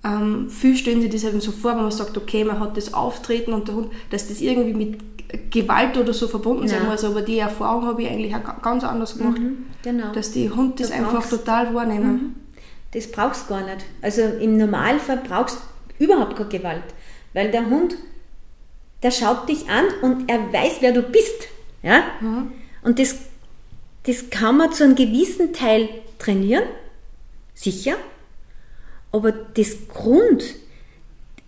Ähm, 0.04 0.50
viel 0.50 0.76
stellen 0.76 1.00
sich 1.00 1.10
das 1.10 1.24
eben 1.24 1.40
so 1.40 1.52
vor, 1.52 1.76
wenn 1.76 1.82
man 1.82 1.92
sagt, 1.92 2.16
okay, 2.16 2.44
man 2.44 2.58
hat 2.58 2.76
das 2.76 2.92
Auftreten 2.92 3.52
und 3.52 3.68
der 3.68 3.76
Hund, 3.76 3.92
dass 4.10 4.28
das 4.28 4.40
irgendwie 4.40 4.74
mit 4.74 4.98
Gewalt 5.50 5.96
oder 5.96 6.12
so 6.12 6.28
verbunden 6.28 6.64
ja. 6.64 6.70
sein 6.70 6.86
muss, 6.86 7.04
aber 7.04 7.22
die 7.22 7.38
Erfahrung 7.38 7.86
habe 7.86 8.02
ich 8.02 8.10
eigentlich 8.10 8.34
auch 8.34 8.62
ganz 8.62 8.84
anders 8.84 9.16
gemacht. 9.16 9.38
Mhm, 9.38 9.66
genau. 9.82 10.12
Dass 10.12 10.32
die 10.32 10.50
Hunde 10.50 10.74
das 10.78 10.90
einfach 10.90 11.26
total 11.28 11.72
wahrnehmen. 11.74 12.12
Mhm. 12.12 12.34
Das 12.92 13.10
brauchst 13.10 13.48
du 13.48 13.54
gar 13.54 13.64
nicht. 13.64 13.86
Also 14.02 14.22
im 14.22 14.56
Normalfall 14.58 15.22
brauchst 15.26 15.58
du 15.98 16.04
überhaupt 16.04 16.36
keine 16.36 16.48
Gewalt, 16.50 16.82
weil 17.32 17.50
der 17.50 17.70
Hund, 17.70 17.96
der 19.02 19.10
schaut 19.10 19.48
dich 19.48 19.70
an 19.70 19.84
und 20.02 20.28
er 20.28 20.52
weiß, 20.52 20.78
wer 20.80 20.92
du 20.92 21.02
bist. 21.02 21.48
Ja? 21.82 22.02
Mhm. 22.20 22.52
Und 22.82 22.98
das, 22.98 23.16
das 24.04 24.28
kann 24.28 24.58
man 24.58 24.72
zu 24.72 24.84
einem 24.84 24.96
gewissen 24.96 25.52
Teil 25.54 25.88
trainieren, 26.18 26.64
sicher, 27.54 27.94
aber 29.12 29.33
das 29.33 29.88
Grund, 29.88 30.42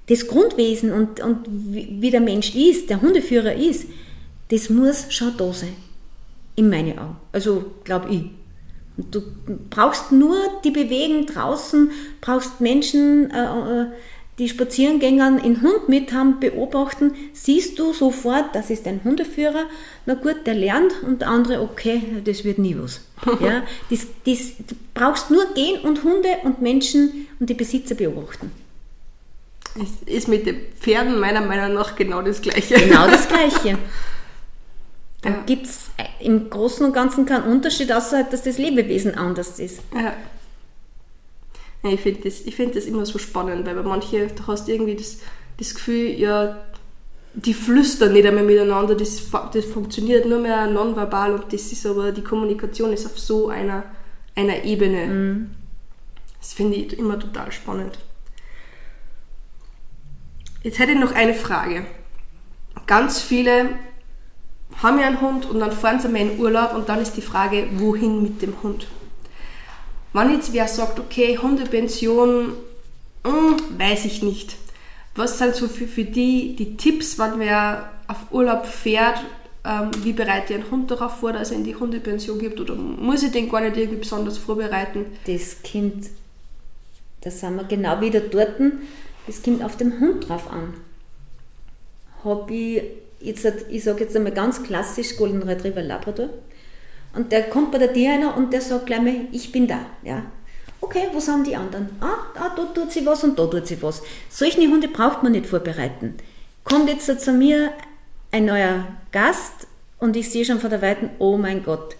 das 0.08 0.28
Grundwesen 0.28 0.92
und, 0.92 1.20
und 1.20 1.46
wie 1.48 2.10
der 2.10 2.20
Mensch 2.20 2.54
ist, 2.54 2.90
der 2.90 3.00
Hundeführer 3.00 3.54
ist, 3.54 3.86
das 4.50 4.68
muss 4.68 5.06
schon 5.12 5.36
da 5.36 5.52
sein. 5.52 5.74
In 6.56 6.68
meinen 6.68 6.98
Augen. 6.98 7.16
Also, 7.32 7.72
glaube 7.82 8.10
ich. 8.10 8.20
Und 8.96 9.12
du 9.12 9.22
brauchst 9.70 10.12
nur 10.12 10.36
die 10.62 10.70
Bewegung 10.70 11.26
draußen, 11.26 11.90
brauchst 12.20 12.60
Menschen, 12.60 13.30
äh, 13.30 13.82
äh 13.82 13.86
die 14.38 14.48
Spazierengänger 14.48 15.44
in 15.44 15.62
Hund 15.62 15.88
mit 15.88 16.12
haben, 16.12 16.40
beobachten, 16.40 17.14
siehst 17.32 17.78
du 17.78 17.92
sofort, 17.92 18.54
das 18.54 18.70
ist 18.70 18.86
ein 18.86 19.00
Hundeführer, 19.04 19.66
na 20.06 20.14
gut, 20.14 20.46
der 20.46 20.54
lernt 20.54 20.92
und 21.02 21.20
der 21.20 21.28
andere, 21.28 21.60
okay, 21.60 22.02
das 22.24 22.44
wird 22.44 22.58
nie 22.58 22.76
was. 22.76 23.00
ja, 23.40 23.62
das, 23.90 24.06
das, 24.26 24.56
du 24.66 24.74
brauchst 24.92 25.30
nur 25.30 25.46
gehen 25.54 25.80
und 25.82 26.02
Hunde 26.02 26.28
und 26.42 26.60
Menschen 26.60 27.28
und 27.38 27.48
die 27.48 27.54
Besitzer 27.54 27.94
beobachten. 27.94 28.50
Es 29.76 30.08
ist 30.08 30.28
mit 30.28 30.46
den 30.46 30.60
Pferden 30.78 31.18
meiner 31.18 31.40
Meinung 31.40 31.74
nach 31.74 31.96
genau 31.96 32.22
das 32.22 32.40
Gleiche. 32.40 32.74
Genau 32.74 33.06
das 33.06 33.28
Gleiche. 33.28 33.78
Da 35.22 35.30
ja. 35.30 35.42
gibt 35.46 35.64
es 35.64 35.90
im 36.20 36.50
Großen 36.50 36.84
und 36.84 36.92
Ganzen 36.92 37.24
keinen 37.24 37.44
Unterschied, 37.44 37.90
außer 37.90 38.24
dass 38.24 38.42
das 38.42 38.58
Lebewesen 38.58 39.14
anders 39.14 39.58
ist. 39.58 39.80
Ja. 39.94 40.12
Ja 41.84 41.90
ich 41.90 42.00
finde 42.00 42.22
das, 42.22 42.40
find 42.40 42.74
das 42.74 42.86
immer 42.86 43.06
so 43.06 43.18
spannend, 43.18 43.66
weil 43.66 43.74
bei 43.74 43.82
manchen 43.82 44.28
du 44.34 44.46
hast 44.46 44.68
irgendwie 44.68 44.96
das, 44.96 45.18
das 45.58 45.74
Gefühl, 45.74 46.18
ja, 46.18 46.58
die 47.34 47.54
flüstern 47.54 48.12
nicht 48.12 48.26
einmal 48.26 48.44
miteinander, 48.44 48.94
das, 48.94 49.30
das 49.52 49.64
funktioniert 49.64 50.26
nur 50.26 50.38
mehr 50.38 50.66
nonverbal 50.68 51.34
und 51.34 51.52
das 51.52 51.72
ist 51.72 51.84
aber, 51.84 52.12
die 52.12 52.22
Kommunikation 52.22 52.92
ist 52.92 53.06
auf 53.06 53.18
so 53.18 53.48
einer, 53.48 53.84
einer 54.34 54.64
Ebene. 54.64 55.06
Mhm. 55.06 55.50
Das 56.40 56.52
finde 56.52 56.76
ich 56.76 56.98
immer 56.98 57.18
total 57.18 57.50
spannend. 57.52 57.98
Jetzt 60.62 60.78
hätte 60.78 60.92
ich 60.92 60.98
noch 60.98 61.12
eine 61.12 61.34
Frage. 61.34 61.84
Ganz 62.86 63.20
viele 63.20 63.70
haben 64.82 64.98
ja 64.98 65.06
einen 65.06 65.20
Hund 65.20 65.46
und 65.46 65.60
dann 65.60 65.72
fahren 65.72 66.00
sie 66.00 66.08
mal 66.08 66.20
in 66.20 66.38
Urlaub 66.38 66.74
und 66.74 66.88
dann 66.88 67.00
ist 67.00 67.16
die 67.16 67.22
Frage, 67.22 67.68
wohin 67.74 68.22
mit 68.22 68.42
dem 68.42 68.54
Hund? 68.62 68.86
Wenn 70.14 70.32
jetzt 70.32 70.52
wer 70.52 70.68
sagt, 70.68 71.00
okay, 71.00 71.36
Hundepension, 71.36 72.52
hm, 73.26 73.56
weiß 73.78 74.04
ich 74.06 74.22
nicht. 74.22 74.56
Was 75.16 75.38
sind 75.38 75.56
so 75.56 75.68
für, 75.68 75.86
für 75.86 76.04
die 76.04 76.54
die 76.56 76.76
Tipps, 76.76 77.18
wenn 77.18 77.40
wer 77.40 77.90
auf 78.06 78.30
Urlaub 78.30 78.64
fährt, 78.64 79.18
ähm, 79.64 79.90
wie 80.02 80.12
bereite 80.12 80.52
ich 80.52 80.60
einen 80.60 80.70
Hund 80.70 80.90
darauf 80.90 81.18
vor, 81.18 81.32
dass 81.32 81.50
er 81.50 81.56
in 81.56 81.64
die 81.64 81.74
Hundepension 81.74 82.38
gibt 82.38 82.60
oder 82.60 82.76
muss 82.76 83.24
ich 83.24 83.32
den 83.32 83.50
gar 83.50 83.60
nicht 83.60 83.76
irgendwie 83.76 84.00
besonders 84.00 84.38
vorbereiten? 84.38 85.06
Das 85.26 85.62
Kind, 85.62 86.06
da 87.22 87.30
sind 87.30 87.56
wir 87.56 87.64
genau 87.64 88.00
wieder 88.00 88.20
dort, 88.20 88.60
das 89.26 89.42
kommt 89.42 89.64
auf 89.64 89.76
den 89.76 89.98
Hund 89.98 90.28
drauf 90.28 90.48
an. 90.50 90.74
Habe 92.22 92.54
ich 92.54 92.82
jetzt, 93.20 93.46
ich 93.68 93.82
sage 93.82 94.04
jetzt 94.04 94.14
einmal 94.14 94.32
ganz 94.32 94.62
klassisch 94.62 95.16
Golden 95.16 95.42
Retriever 95.42 95.82
Labrador. 95.82 96.28
Und 97.14 97.32
der 97.32 97.44
kommt 97.44 97.72
bei 97.72 97.78
der 97.78 97.92
Tierheiner 97.92 98.36
und 98.36 98.52
der 98.52 98.60
sagt 98.60 98.86
gleich 98.86 99.00
mal, 99.00 99.14
ich 99.32 99.52
bin 99.52 99.66
da. 99.66 99.80
Ja. 100.02 100.22
Okay, 100.80 101.08
wo 101.12 101.20
sind 101.20 101.46
die 101.46 101.56
anderen? 101.56 101.90
Ah, 102.00 102.26
ah, 102.34 102.54
da 102.54 102.64
tut 102.64 102.92
sie 102.92 103.06
was 103.06 103.24
und 103.24 103.38
da 103.38 103.46
tut 103.46 103.66
sie 103.66 103.82
was. 103.82 104.02
Solche 104.28 104.60
Hunde 104.60 104.88
braucht 104.88 105.22
man 105.22 105.32
nicht 105.32 105.46
vorbereiten. 105.46 106.14
Kommt 106.64 106.88
jetzt 106.88 107.20
zu 107.20 107.32
mir 107.32 107.72
ein 108.32 108.44
neuer 108.44 108.86
Gast 109.12 109.66
und 109.98 110.16
ich 110.16 110.30
sehe 110.30 110.44
schon 110.44 110.60
von 110.60 110.70
der 110.70 110.82
Weiten, 110.82 111.10
oh 111.18 111.36
mein 111.36 111.62
Gott, 111.62 111.96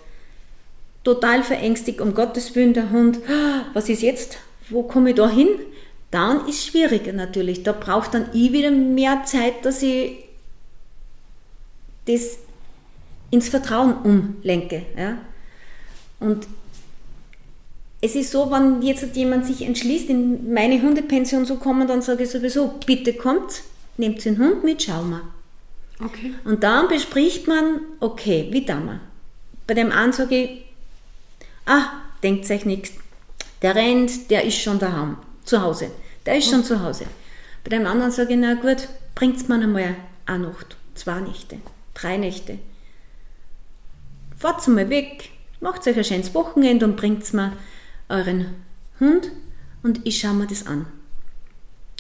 total 1.03 1.43
verängstigt, 1.43 2.01
um 2.01 2.15
Gottes 2.15 2.55
Willen 2.55 2.75
der 2.75 2.91
Hund, 2.91 3.21
ah, 3.29 3.67
was 3.73 3.89
ist 3.89 4.03
jetzt? 4.03 4.39
Wo 4.69 4.83
komme 4.83 5.11
ich 5.11 5.17
da 5.17 5.29
hin? 5.29 5.49
dann 6.15 6.47
ist 6.47 6.65
schwieriger 6.65 7.13
natürlich. 7.13 7.65
Da 7.65 7.73
braucht 7.73 8.15
dann 8.15 8.29
ich 8.33 8.53
wieder 8.53 8.71
mehr 8.71 9.25
Zeit, 9.25 9.65
dass 9.65 9.83
ich 9.83 10.27
das 12.07 12.39
ins 13.35 13.49
Vertrauen 13.49 13.95
umlenke. 14.05 14.83
Ja? 14.97 15.19
Und 16.21 16.47
es 18.01 18.15
ist 18.15 18.31
so, 18.31 18.51
wenn 18.51 18.81
jetzt 18.83 19.17
jemand 19.17 19.45
sich 19.45 19.63
entschließt, 19.63 20.09
in 20.09 20.53
meine 20.53 20.81
Hundepension 20.81 21.45
zu 21.45 21.57
kommen, 21.57 21.89
dann 21.89 22.01
sage 22.01 22.25
ich 22.25 22.31
sowieso, 22.31 22.75
bitte 22.87 23.15
kommt, 23.15 23.63
nehmt 23.97 24.25
den 24.25 24.39
Hund 24.39 24.63
mit, 24.63 24.83
schau 24.83 25.03
mal. 25.03 25.23
Okay. 26.05 26.35
Und 26.45 26.63
dann 26.63 26.89
bespricht 26.89 27.49
man, 27.49 27.81
okay, 28.01 28.49
wie 28.51 28.65
da 28.65 28.77
mal. 28.77 29.01
Bei 29.67 29.75
dem 29.75 29.91
einen 29.91 30.13
sage 30.13 30.37
ich, 30.37 30.65
ah, 31.67 31.87
denkt 32.23 32.49
euch 32.51 32.65
nichts, 32.65 32.93
der 33.63 33.75
rennt, 33.75 34.31
der 34.31 34.45
ist 34.45 34.59
schon 34.59 34.79
daheim, 34.79 35.17
zu 35.45 35.61
Hause. 35.61 35.91
Der 36.27 36.37
ist 36.39 36.51
schon 36.51 36.63
zu 36.63 36.83
Hause. 36.83 37.07
Bei 37.65 37.71
dem 37.71 37.87
anderen 37.87 38.13
sage 38.13 38.35
ich, 38.35 38.39
na 38.39 38.55
gut, 38.55 38.89
bringt's 39.15 39.49
mir 39.49 39.57
einmal 39.57 39.97
eine 40.27 40.49
Nacht, 40.49 40.77
zwei 40.95 41.21
Nächte, 41.21 41.57
drei 41.95 42.17
Nächte. 42.17 42.59
Fahrt 44.45 44.69
mal 44.69 44.91
weg, 44.91 45.31
macht 45.61 45.87
euch 45.87 45.97
ein 45.97 46.05
schönes 46.05 46.35
Wochenende 46.35 46.85
und 46.85 46.97
bringt 46.97 47.33
mir 47.33 47.55
euren 48.11 48.49
Hund 49.01 49.33
und 49.83 50.03
ich 50.05 50.21
schaue 50.21 50.35
mir 50.35 50.47
das 50.47 50.67
an. 50.67 50.85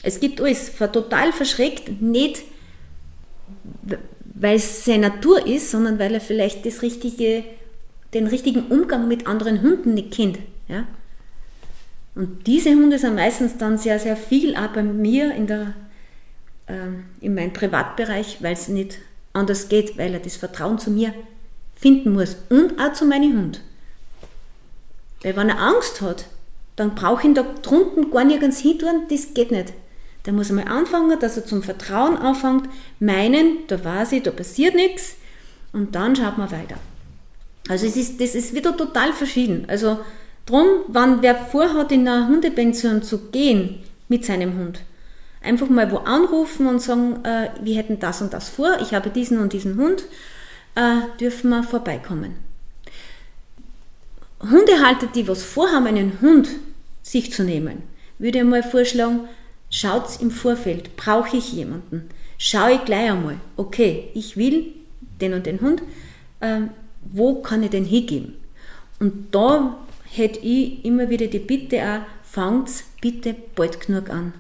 Es 0.02 0.20
gibt 0.20 0.42
alles, 0.42 0.76
total 0.76 1.32
verschreckt, 1.32 2.02
nicht 2.02 2.42
weil 4.34 4.56
es 4.56 4.84
seine 4.84 5.08
Natur 5.08 5.46
ist, 5.46 5.70
sondern 5.70 5.98
weil 5.98 6.12
er 6.12 6.20
vielleicht 6.20 6.66
das 6.66 6.82
richtige, 6.82 7.44
den 8.12 8.26
richtigen 8.26 8.66
Umgang 8.66 9.08
mit 9.08 9.26
anderen 9.26 9.62
Hunden 9.62 9.94
nicht 9.94 10.12
kennt. 10.12 10.38
Ja? 10.68 10.86
Und 12.14 12.46
diese 12.46 12.72
Hunde 12.74 12.98
sind 12.98 13.14
meistens 13.14 13.56
dann 13.56 13.78
sehr, 13.78 13.98
sehr 13.98 14.18
viel 14.18 14.54
auch 14.54 14.68
bei 14.74 14.82
mir 14.82 15.34
in, 15.34 15.46
der, 15.46 15.72
äh, 16.66 16.74
in 17.22 17.34
meinem 17.34 17.54
Privatbereich, 17.54 18.42
weil 18.42 18.52
es 18.52 18.68
nicht 18.68 18.98
anders 19.32 19.70
geht, 19.70 19.96
weil 19.96 20.12
er 20.12 20.20
das 20.20 20.36
Vertrauen 20.36 20.78
zu 20.78 20.90
mir 20.90 21.14
finden 21.84 22.12
muss 22.12 22.36
und 22.48 22.80
auch 22.80 22.94
zu 22.94 23.04
meinem 23.04 23.36
Hund. 23.36 23.60
Weil 25.22 25.36
wenn 25.36 25.50
er 25.50 25.60
Angst 25.60 26.00
hat, 26.00 26.24
dann 26.76 26.94
brauche 26.94 27.20
ich 27.20 27.28
ihn 27.28 27.34
da 27.34 27.44
drunten 27.62 28.10
gar 28.10 28.24
nirgends 28.24 28.58
hin 28.58 28.78
tun, 28.78 29.02
das 29.10 29.34
geht 29.34 29.50
nicht. 29.50 29.74
Der 30.24 30.32
muss 30.32 30.48
einmal 30.48 30.68
anfangen, 30.68 31.18
dass 31.20 31.36
er 31.36 31.44
zum 31.44 31.62
Vertrauen 31.62 32.16
anfängt, 32.16 32.68
meinen, 33.00 33.66
da 33.68 33.84
weiß 33.84 34.12
ich, 34.12 34.22
da 34.22 34.30
passiert 34.30 34.74
nichts 34.74 35.16
und 35.74 35.94
dann 35.94 36.16
schaut 36.16 36.38
man 36.38 36.50
weiter. 36.50 36.76
Also 37.68 37.86
es 37.86 37.96
ist, 37.96 38.20
das 38.20 38.34
ist 38.34 38.54
wieder 38.54 38.74
total 38.76 39.12
verschieden. 39.12 39.66
Also 39.68 39.98
Drum, 40.46 40.66
wenn 40.88 41.22
wer 41.22 41.36
vorhat, 41.36 41.90
in 41.90 42.06
eine 42.06 42.28
Hundepension 42.28 43.02
zu 43.02 43.30
gehen 43.30 43.82
mit 44.08 44.24
seinem 44.24 44.58
Hund, 44.58 44.80
einfach 45.42 45.70
mal 45.70 45.90
wo 45.90 45.98
anrufen 45.98 46.66
und 46.66 46.82
sagen, 46.82 47.24
äh, 47.24 47.48
wir 47.62 47.76
hätten 47.76 47.98
das 47.98 48.20
und 48.20 48.34
das 48.34 48.50
vor, 48.50 48.76
ich 48.82 48.92
habe 48.92 49.08
diesen 49.08 49.38
und 49.38 49.54
diesen 49.54 49.76
Hund, 49.78 50.04
äh, 50.74 51.00
dürfen 51.20 51.50
wir 51.50 51.62
vorbeikommen. 51.62 52.36
Hundehalter, 54.40 55.06
die 55.06 55.26
was 55.26 55.42
vorhaben, 55.42 55.86
einen 55.86 56.20
Hund 56.20 56.48
sich 57.02 57.32
zu 57.32 57.44
nehmen, 57.44 57.82
würde 58.18 58.38
ich 58.38 58.44
mal 58.44 58.62
vorschlagen, 58.62 59.20
schaut 59.70 60.20
im 60.20 60.30
Vorfeld, 60.30 60.96
brauche 60.96 61.36
ich 61.36 61.52
jemanden? 61.52 62.08
Schaue 62.38 62.74
ich 62.74 62.84
gleich 62.84 63.10
einmal, 63.10 63.36
okay, 63.56 64.10
ich 64.14 64.36
will 64.36 64.66
den 65.20 65.34
und 65.34 65.46
den 65.46 65.60
Hund, 65.60 65.82
ähm, 66.40 66.70
wo 67.12 67.40
kann 67.42 67.62
ich 67.62 67.70
den 67.70 67.84
hingeben? 67.84 68.34
Und 69.00 69.34
da 69.34 69.76
hätte 70.10 70.40
ich 70.40 70.84
immer 70.84 71.10
wieder 71.10 71.26
die 71.26 71.38
Bitte 71.38 71.82
auch, 71.82 72.30
fangt 72.30 72.70
bitte 73.00 73.34
bald 73.54 73.80
genug 73.86 74.10
an. 74.10 74.32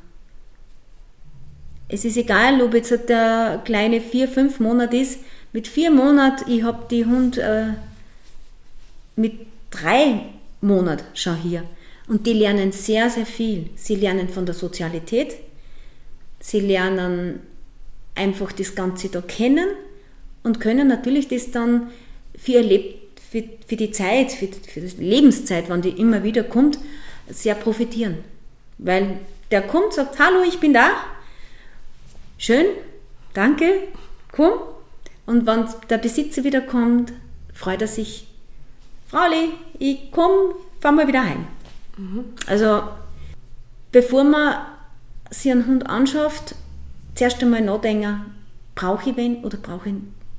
Es 1.88 2.04
ist 2.04 2.16
egal, 2.16 2.60
ob 2.62 2.74
jetzt 2.74 3.08
der 3.08 3.62
kleine 3.64 4.00
vier, 4.00 4.26
fünf 4.26 4.58
Monate 4.58 4.96
ist. 4.96 5.20
Mit 5.54 5.68
vier 5.68 5.92
Monaten, 5.92 6.50
ich 6.50 6.64
habe 6.64 6.88
die 6.90 7.04
Hund 7.04 7.38
äh, 7.38 7.74
mit 9.14 9.34
drei 9.70 10.22
Monaten 10.60 11.04
schon 11.14 11.36
hier. 11.36 11.62
Und 12.08 12.26
die 12.26 12.32
lernen 12.32 12.72
sehr, 12.72 13.08
sehr 13.08 13.24
viel. 13.24 13.70
Sie 13.76 13.94
lernen 13.94 14.28
von 14.28 14.46
der 14.46 14.56
Sozialität. 14.56 15.36
Sie 16.40 16.58
lernen 16.58 17.38
einfach 18.16 18.50
das 18.50 18.74
Ganze 18.74 19.10
da 19.10 19.20
kennen 19.20 19.68
und 20.42 20.58
können 20.58 20.88
natürlich 20.88 21.28
das 21.28 21.52
dann 21.52 21.92
für 22.36 22.52
ihr 22.52 22.62
Leben 22.64 22.94
für, 23.30 23.44
für 23.64 23.76
die 23.76 23.92
Zeit, 23.92 24.32
für, 24.32 24.48
für 24.48 24.80
die 24.80 25.04
Lebenszeit, 25.04 25.66
wann 25.68 25.82
die 25.82 25.90
immer 25.90 26.24
wieder 26.24 26.42
kommt, 26.42 26.80
sehr 27.28 27.54
profitieren. 27.54 28.18
Weil 28.78 29.20
der 29.52 29.62
kommt, 29.62 29.92
sagt, 29.92 30.18
hallo, 30.18 30.42
ich 30.46 30.58
bin 30.58 30.74
da. 30.74 30.90
Schön, 32.38 32.66
danke, 33.34 33.84
komm. 34.32 34.73
Und 35.26 35.46
wenn 35.46 35.64
der 35.88 35.98
Besitzer 35.98 36.44
wieder 36.44 36.60
kommt, 36.60 37.12
freut 37.52 37.82
er 37.82 37.88
sich, 37.88 38.26
Frauli, 39.06 39.50
ich 39.78 40.10
komme, 40.10 40.54
fahr 40.80 40.92
mal 40.92 41.08
wieder 41.08 41.24
heim. 41.24 41.46
Mhm. 41.96 42.24
Also, 42.46 42.82
bevor 43.92 44.24
man 44.24 44.56
sich 45.30 45.52
einen 45.52 45.66
Hund 45.66 45.86
anschafft, 45.88 46.54
zuerst 47.14 47.42
einmal 47.42 47.62
nachdenken, 47.62 48.22
brauche 48.74 49.10
ich 49.10 49.16
wen 49.16 49.44
oder 49.44 49.56
brauche 49.56 49.88
ich 49.90 49.94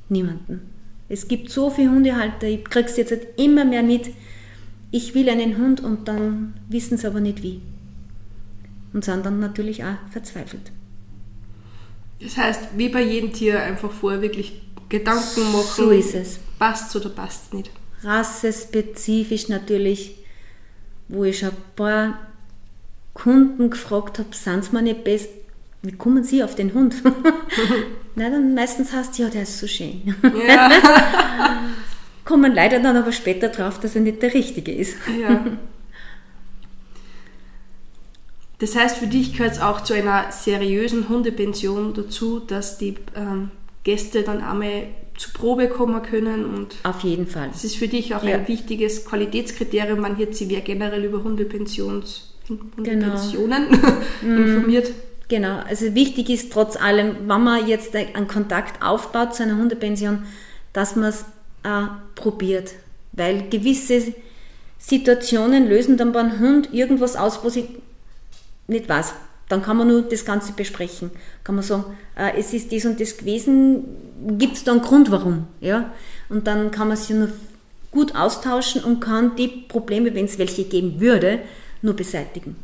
niemanden? 0.10 0.70
Es 1.08 1.28
gibt 1.28 1.50
so 1.52 1.70
viele 1.70 1.92
Hundehalter, 1.92 2.48
ich 2.48 2.66
kriege 2.66 2.90
es 2.90 2.98
jetzt 2.98 3.12
halt 3.12 3.28
immer 3.38 3.64
mehr 3.64 3.84
mit. 3.84 4.10
Ich 4.92 5.14
will 5.14 5.30
einen 5.30 5.58
Hund 5.58 5.82
und 5.82 6.08
dann 6.08 6.56
wissen 6.68 6.98
sie 6.98 7.08
aber 7.08 7.20
nicht 7.20 7.44
wie. 7.44 7.62
Und 8.94 9.06
sind 9.06 9.26
dann 9.26 9.40
natürlich 9.40 9.84
auch 9.84 9.98
verzweifelt. 10.10 10.72
Das 12.22 12.38
heißt, 12.38 12.78
wie 12.78 12.90
bei 12.90 13.04
jedem 13.04 13.34
Tier 13.34 13.62
einfach 13.62 13.92
vorher 13.92 14.22
wirklich 14.22 14.62
Gedanken 14.90 15.52
machen. 15.52 15.66
So 15.76 15.90
ist 15.92 16.16
es. 16.16 16.40
Passt 16.60 16.96
oder 16.96 17.10
passt 17.10 17.54
nicht. 17.54 17.72
Rassespezifisch 18.04 19.50
natürlich, 19.50 20.16
wo 21.08 21.24
ich 21.24 21.40
schon 21.40 21.50
ein 21.50 21.56
paar 21.76 22.20
Kunden 23.14 23.70
gefragt 23.70 24.20
habe, 24.20 24.36
sind 24.36 24.66
sie 24.66 24.72
mir 24.72 24.82
nicht 24.82 25.04
besser? 25.04 25.30
Wie 25.82 25.92
kommen 25.92 26.24
Sie 26.24 26.44
auf 26.44 26.56
den 26.56 26.74
Hund? 26.74 26.96
Na, 28.16 28.30
dann 28.30 28.56
meistens 28.56 28.94
heißt 28.94 29.18
ja, 29.20 29.30
der 29.30 29.44
ist 29.44 29.60
so 29.60 29.68
schön. 29.68 30.16
Ja. 30.48 30.72
Kommen 32.26 32.54
leider 32.56 32.80
dann 32.80 32.98
aber 32.98 33.12
später 33.12 33.50
drauf, 33.50 33.80
dass 33.80 33.96
er 33.96 34.02
nicht 34.02 34.22
der 34.22 34.34
Richtige 34.34 34.74
ist. 34.74 34.96
Ja. 35.22 35.46
Das 38.60 38.76
heißt, 38.76 38.98
für 38.98 39.08
dich 39.08 39.34
gehört 39.34 39.54
es 39.54 39.62
auch 39.62 39.82
zu 39.82 39.94
einer 39.94 40.32
seriösen 40.32 41.08
Hundepension 41.10 41.94
dazu, 41.94 42.40
dass 42.40 42.78
die 42.78 42.96
ähm, 43.16 43.52
Gäste 43.86 44.24
dann 44.24 44.42
einmal 44.42 44.88
zur 45.16 45.32
Probe 45.32 45.70
kommen 45.70 46.02
können. 46.02 46.44
Und 46.44 46.76
Auf 46.84 47.02
jeden 47.02 47.28
Fall. 47.28 47.50
Das 47.54 47.64
ist 47.64 47.78
für 47.78 47.88
dich 47.88 48.14
auch 48.14 48.24
ja. 48.24 48.36
ein 48.36 48.48
wichtiges 48.50 49.06
Qualitätskriterium. 49.06 50.02
Man 50.02 50.18
hört 50.18 50.36
sie 50.36 50.50
wer 50.50 50.60
generell 50.60 51.06
über 51.06 51.24
Hundepensions, 51.24 52.36
Hundepensionen 52.50 53.68
genau. 54.22 54.42
informiert. 54.42 54.92
Genau, 55.28 55.60
also 55.68 55.96
wichtig 55.96 56.30
ist 56.30 56.52
trotz 56.52 56.76
allem, 56.76 57.28
wenn 57.28 57.44
man 57.44 57.68
jetzt 57.68 57.96
einen 57.96 58.28
Kontakt 58.28 58.84
aufbaut 58.84 59.34
zu 59.34 59.42
einer 59.42 59.58
Hundepension, 59.58 60.24
dass 60.72 60.96
man 60.96 61.10
es 61.10 61.22
äh, 61.64 61.88
probiert. 62.14 62.74
Weil 63.12 63.50
gewisse 63.50 64.14
Situationen 64.78 65.68
lösen 65.68 65.98
dann 65.98 66.12
beim 66.12 66.40
Hund 66.40 66.74
irgendwas 66.74 67.16
aus, 67.16 67.44
was 67.44 67.56
ich 67.56 67.66
nicht 68.68 68.88
weiß. 68.88 69.14
Dann 69.50 69.62
kann 69.62 69.78
man 69.78 69.88
nur 69.88 70.02
das 70.02 70.26
Ganze 70.26 70.54
besprechen. 70.54 71.12
Kann 71.44 71.56
man 71.56 71.64
sagen, 71.64 71.98
äh, 72.16 72.38
es 72.38 72.54
ist 72.54 72.72
das 72.72 72.86
und 72.86 73.00
das 73.00 73.18
gewesen, 73.18 73.86
gibt 74.38 74.58
es 74.58 74.64
da 74.64 74.72
einen 74.72 74.82
Grund, 74.82 75.12
warum? 75.12 75.48
Ja? 75.62 75.92
Und 76.30 76.48
dann 76.48 76.72
kann 76.72 76.88
man 76.88 76.98
sich 76.98 77.16
nur 77.16 77.30
gut 77.92 78.16
austauschen 78.16 78.84
und 78.84 79.00
kann 79.00 79.36
die 79.36 79.48
Probleme, 79.48 80.14
wenn 80.16 80.26
es 80.26 80.38
welche 80.38 80.66
geben 80.66 81.00
würde, 81.00 81.40
nur 81.82 81.94
beseitigen. 81.94 82.56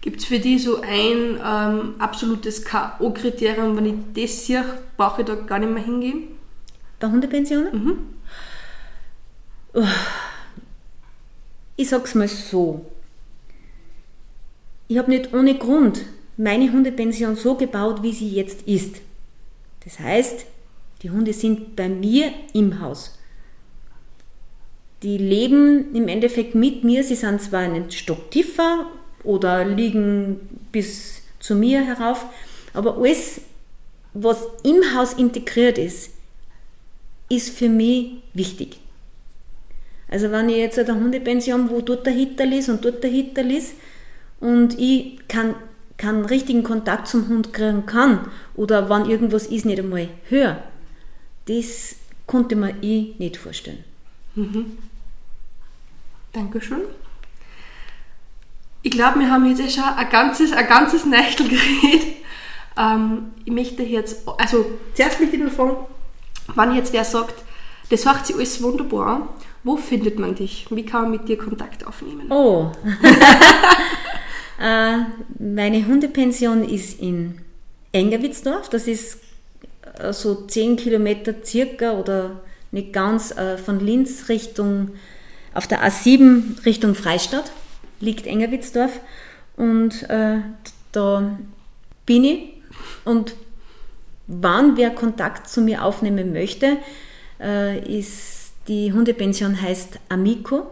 Gibt 0.00 0.20
es 0.20 0.26
für 0.26 0.38
die 0.38 0.58
so 0.58 0.80
ein 0.80 1.40
ähm, 1.44 1.94
absolutes 1.98 2.64
K.O.-Kriterium, 2.64 3.76
wenn 3.76 3.86
ich 3.86 3.94
das 4.14 4.46
sehe, 4.46 4.64
brauche 4.96 5.22
ich 5.22 5.26
da 5.26 5.34
gar 5.34 5.58
nicht 5.58 5.72
mehr 5.72 5.82
hingehen? 5.82 6.28
Bei 7.00 7.08
Hundepensionen? 7.08 7.84
Mhm. 9.74 9.82
Ich 11.76 11.88
sag's 11.88 12.14
mal 12.14 12.28
so. 12.28 12.86
Ich 14.88 14.98
habe 14.98 15.10
nicht 15.10 15.34
ohne 15.34 15.56
Grund 15.56 16.02
meine 16.36 16.70
Hundepension 16.70 17.36
so 17.36 17.54
gebaut, 17.54 18.02
wie 18.02 18.12
sie 18.12 18.28
jetzt 18.28 18.62
ist. 18.62 18.96
Das 19.84 19.98
heißt, 19.98 20.46
die 21.02 21.10
Hunde 21.10 21.32
sind 21.32 21.76
bei 21.76 21.88
mir 21.88 22.30
im 22.52 22.80
Haus. 22.80 23.18
Die 25.02 25.18
leben 25.18 25.94
im 25.94 26.08
Endeffekt 26.08 26.54
mit 26.54 26.84
mir. 26.84 27.04
Sie 27.04 27.14
sind 27.14 27.40
zwar 27.42 27.60
einen 27.60 27.90
Stock 27.90 28.30
tiefer 28.30 28.86
oder 29.24 29.64
liegen 29.64 30.40
bis 30.72 31.22
zu 31.40 31.54
mir 31.54 31.84
herauf. 31.84 32.26
Aber 32.72 32.96
alles, 32.96 33.40
was 34.14 34.46
im 34.62 34.94
Haus 34.94 35.14
integriert 35.14 35.78
ist, 35.78 36.10
ist 37.28 37.50
für 37.50 37.68
mich 37.68 38.22
wichtig. 38.34 38.78
Also 40.08 40.30
wenn 40.30 40.48
ich 40.48 40.58
jetzt 40.58 40.78
eine 40.78 40.94
Hundepension, 40.94 41.68
wo 41.68 41.80
dort 41.80 42.06
der 42.06 42.12
Hitterl 42.12 42.52
ist 42.52 42.68
und 42.68 42.84
dort 42.84 43.02
der 43.02 43.10
Hitterl 43.10 43.50
ist 43.50 43.74
und 44.40 44.78
ich 44.78 45.18
kann 45.28 45.54
keinen 45.96 46.24
richtigen 46.24 46.62
Kontakt 46.62 47.08
zum 47.08 47.28
Hund 47.28 47.52
kriegen 47.52 47.86
kann 47.86 48.28
oder 48.54 48.90
wenn 48.90 49.06
irgendwas 49.06 49.46
ist, 49.46 49.64
nicht 49.64 49.78
einmal 49.78 50.08
höre, 50.28 50.62
das 51.46 51.96
konnte 52.26 52.56
man 52.56 52.74
ich 52.82 53.18
nicht 53.18 53.36
vorstellen. 53.36 53.84
Mhm. 54.34 54.78
Dankeschön. 56.32 56.82
Ich 58.82 58.90
glaube, 58.90 59.20
wir 59.20 59.30
haben 59.30 59.46
jetzt 59.46 59.60
eh 59.60 59.70
schon 59.70 59.84
ein 59.84 60.10
ganzes, 60.10 60.52
ein 60.52 60.66
ganzes 60.66 61.06
Nächtel 61.06 61.48
geredet. 61.48 62.06
Ähm, 62.76 63.30
ich 63.44 63.52
möchte 63.52 63.82
jetzt, 63.82 64.28
also 64.38 64.66
zuerst 64.94 65.18
möchte 65.18 65.36
ich 65.36 65.42
nur 65.42 65.50
fragen, 65.50 65.76
wenn 66.54 66.74
jetzt 66.74 66.92
wer 66.92 67.04
sagt, 67.04 67.42
das 67.90 68.04
macht 68.04 68.26
sich 68.26 68.36
alles 68.36 68.62
wunderbar 68.62 69.06
an, 69.06 69.22
wo 69.64 69.76
findet 69.76 70.18
man 70.18 70.34
dich? 70.34 70.66
Wie 70.70 70.84
kann 70.84 71.02
man 71.02 71.10
mit 71.12 71.28
dir 71.28 71.38
Kontakt 71.38 71.86
aufnehmen? 71.86 72.30
Oh, 72.30 72.70
meine 74.58 75.86
Hundepension 75.86 76.68
ist 76.68 77.00
in 77.00 77.40
Engerwitzdorf, 77.92 78.68
das 78.68 78.86
ist 78.86 79.18
äh, 79.98 80.12
so 80.12 80.46
10 80.46 80.76
Kilometer 80.76 81.34
circa 81.44 81.92
oder 81.92 82.42
nicht 82.70 82.92
ganz 82.92 83.36
äh, 83.36 83.58
von 83.58 83.80
Linz 83.80 84.28
Richtung, 84.28 84.90
auf 85.54 85.66
der 85.66 85.82
A7 85.82 86.64
Richtung 86.64 86.94
Freistadt 86.94 87.50
liegt 88.00 88.26
Engerwitzdorf 88.26 89.00
und 89.56 90.08
äh, 90.10 90.38
da 90.92 91.38
bin 92.04 92.24
ich. 92.24 92.52
Und 93.04 93.34
wann 94.26 94.76
wer 94.76 94.90
Kontakt 94.90 95.48
zu 95.48 95.60
mir 95.60 95.84
aufnehmen 95.84 96.32
möchte, 96.32 96.76
äh, 97.40 97.78
ist 97.98 98.52
die 98.68 98.92
Hundepension 98.92 99.60
heißt 99.60 99.98
Amico. 100.08 100.66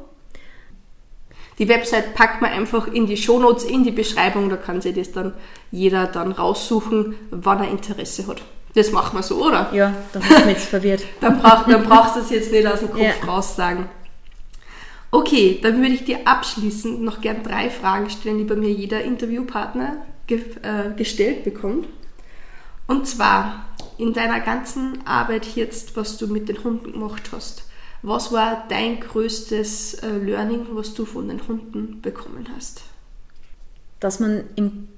Die 1.59 1.69
Website 1.69 2.15
packt 2.15 2.43
man 2.43 2.51
einfach 2.51 2.89
in 2.89 3.07
die 3.07 3.17
Shownotes, 3.17 3.65
in 3.65 3.85
die 3.85 3.93
Beschreibung, 3.93 4.49
da 4.49 4.57
kann 4.57 4.81
sich 4.81 4.95
das 4.95 5.13
dann 5.13 5.35
jeder 5.71 6.07
dann 6.07 6.33
raussuchen, 6.33 7.15
wann 7.31 7.61
er 7.61 7.71
Interesse 7.71 8.27
hat. 8.27 8.43
Das 8.75 8.91
machen 8.91 9.17
wir 9.17 9.23
so, 9.23 9.45
oder? 9.45 9.71
Ja, 9.73 9.95
da 10.13 10.19
bin 10.19 10.31
ich 10.31 10.47
jetzt 10.47 10.69
verwirrt. 10.69 11.05
dann, 11.21 11.41
brauch, 11.41 11.65
dann 11.67 11.85
brauchst 11.85 12.17
du 12.17 12.21
es 12.21 12.31
jetzt 12.31 12.51
nicht 12.51 12.67
aus 12.67 12.81
dem 12.81 12.91
Kopf 12.91 13.03
ja. 13.03 13.27
raus 13.27 13.55
sagen. 13.55 13.89
Okay, 15.13 15.61
dann 15.63 15.77
würde 15.81 15.95
ich 15.95 16.05
dir 16.05 16.27
abschließend 16.27 17.01
noch 17.01 17.21
gern 17.21 17.45
drei 17.45 17.71
Fragen 17.71 18.11
stellen, 18.11 18.39
die 18.39 18.45
bei 18.45 18.57
mir 18.57 18.71
jeder 18.71 19.05
Interviewpartner 19.05 19.99
ge 20.27 20.41
äh, 20.63 20.93
gestellt 20.97 21.45
bekommt. 21.45 21.87
Und 22.89 23.07
zwar 23.07 23.67
in 23.97 24.13
deiner 24.13 24.41
ganzen 24.41 25.07
Arbeit 25.07 25.47
jetzt, 25.55 25.97
was 25.97 26.19
du 26.19 26.27
mit 26.27 26.49
den 26.49 26.65
Hunden 26.65 26.93
gemacht 26.93 27.31
hast, 27.31 27.63
was 28.05 28.33
war 28.33 28.67
dein 28.69 29.01
größtes 29.01 29.95
äh, 29.95 30.19
Learning, 30.19 30.67
was 30.73 30.93
du 30.93 31.07
von 31.07 31.27
den 31.29 31.49
Hunden 31.49 32.03
bekommen 32.03 32.47
hast? 32.55 32.83
Dass 33.99 34.21
man 34.21 34.45
im, 34.57 34.89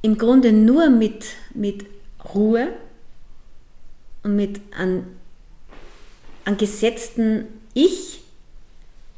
im 0.00 0.16
Grunde 0.16 0.50
nur 0.50 0.88
mit, 0.88 1.26
mit 1.52 1.84
Ruhe 2.34 2.68
und 4.22 4.34
mit 4.34 4.62
einem, 4.74 5.04
einem 6.46 6.56
gesetzten 6.56 7.48
Ich 7.74 8.24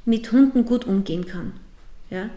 mit 0.04 0.32
Hunden 0.32 0.64
gut 0.64 0.84
umgehen 0.84 1.24
kann. 1.24 1.52
Ja? 2.10 2.30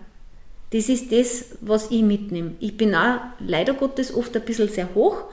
Das 0.69 0.89
ist 0.89 1.11
das, 1.11 1.57
was 1.59 1.89
ich 1.89 2.03
mitnehme. 2.03 2.51
Ich 2.59 2.78
bin 2.78 2.93
auch 2.93 3.17
leider 3.39 3.73
Gottes 3.73 4.13
oft 4.13 4.36
ein 4.36 4.45
bisschen 4.45 4.69
sehr 4.69 4.93
hoch, 4.93 5.23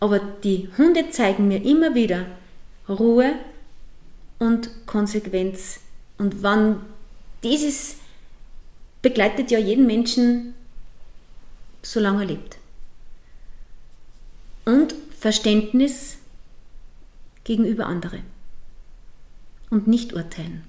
aber 0.00 0.18
die 0.18 0.68
Hunde 0.76 1.10
zeigen 1.10 1.46
mir 1.46 1.64
immer 1.64 1.94
wieder 1.94 2.26
Ruhe 2.88 3.34
und 4.42 4.86
Konsequenz. 4.86 5.78
Und 6.18 6.42
wann 6.42 6.80
dieses 7.44 7.96
begleitet 9.00 9.52
ja 9.52 9.58
jeden 9.58 9.86
Menschen, 9.86 10.54
solange 11.82 12.22
er 12.22 12.26
lebt. 12.26 12.58
Und 14.64 14.94
Verständnis 15.18 16.18
gegenüber 17.44 17.86
anderen. 17.86 18.22
Und 19.70 19.86
nicht 19.86 20.12
urteilen. 20.12 20.64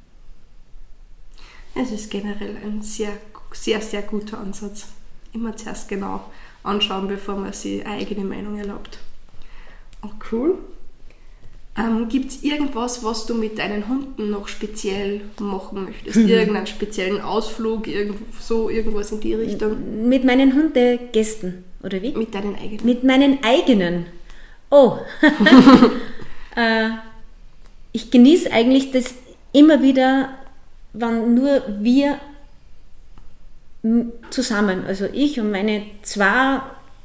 Es 1.76 1.92
ist 1.92 2.12
generell 2.12 2.56
ein 2.58 2.84
sehr, 2.84 3.14
sehr, 3.54 3.82
sehr 3.82 4.04
guter 4.04 4.38
Ansatz. 4.38 4.86
Immer 5.34 5.58
zuerst 5.58 5.90
genau 5.90 6.32
anschauen, 6.62 7.08
bevor 7.08 7.36
man 7.38 7.54
sich 7.54 7.86
eigene 7.86 8.24
Meinung 8.24 8.58
erlaubt. 8.60 9.00
Oh, 10.04 10.12
cool. 10.32 10.60
Ähm, 11.76 12.08
Gibt 12.08 12.32
es 12.32 12.44
irgendwas, 12.44 13.04
was 13.04 13.26
du 13.26 13.34
mit 13.34 13.58
deinen 13.58 13.88
Hunden 13.88 14.30
noch 14.30 14.48
speziell 14.48 15.22
machen 15.40 15.86
möchtest? 15.86 16.18
Mhm. 16.18 16.28
Irgendeinen 16.28 16.68
speziellen 16.68 17.20
Ausflug, 17.20 17.88
irgend, 17.88 18.18
so 18.40 18.70
irgendwas 18.70 19.12
in 19.12 19.20
die 19.22 19.34
Richtung? 19.34 20.08
Mit 20.08 20.24
meinen 20.24 20.54
Hundegästen, 20.54 21.64
oder 21.82 22.02
wie? 22.02 22.12
Mit 22.12 22.36
deinen 22.36 22.56
eigenen. 22.56 22.86
Mit 22.86 23.04
meinen 23.04 23.44
eigenen. 23.44 24.06
Oh. 24.70 24.98
äh, 26.56 26.90
ich 27.92 28.12
genieße 28.12 28.52
eigentlich 28.52 28.92
das 28.92 29.16
immer 29.52 29.82
wieder, 29.82 30.30
wann 30.94 31.34
nur 31.34 31.64
wir 31.80 32.20
zusammen, 34.30 34.86
also 34.88 35.06
ich 35.12 35.40
und 35.40 35.52
meine 35.52 35.84
zwei, 36.04 36.62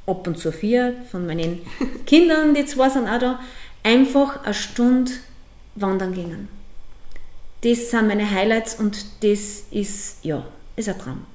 ab 0.07 0.27
und 0.27 0.39
zu 0.39 0.53
vier 0.53 0.95
von 1.11 1.27
meinen 1.27 1.61
Kindern, 2.07 2.55
die 2.55 2.65
zwei 2.65 2.89
sind 2.89 3.09
auch 3.09 3.19
da, 3.19 3.41
einfach 3.89 4.45
eine 4.45 4.55
Stunde 4.55 5.13
wandern 5.75 6.13
gingen. 6.13 6.49
Das 7.63 7.91
sind 7.91 8.09
meine 8.09 8.31
Highlights 8.31 8.75
und 8.75 9.05
das 9.23 9.65
ist, 9.71 10.19
ja, 10.23 10.45
ist 10.77 10.89
ein 10.89 10.99
Traum. 10.99 11.27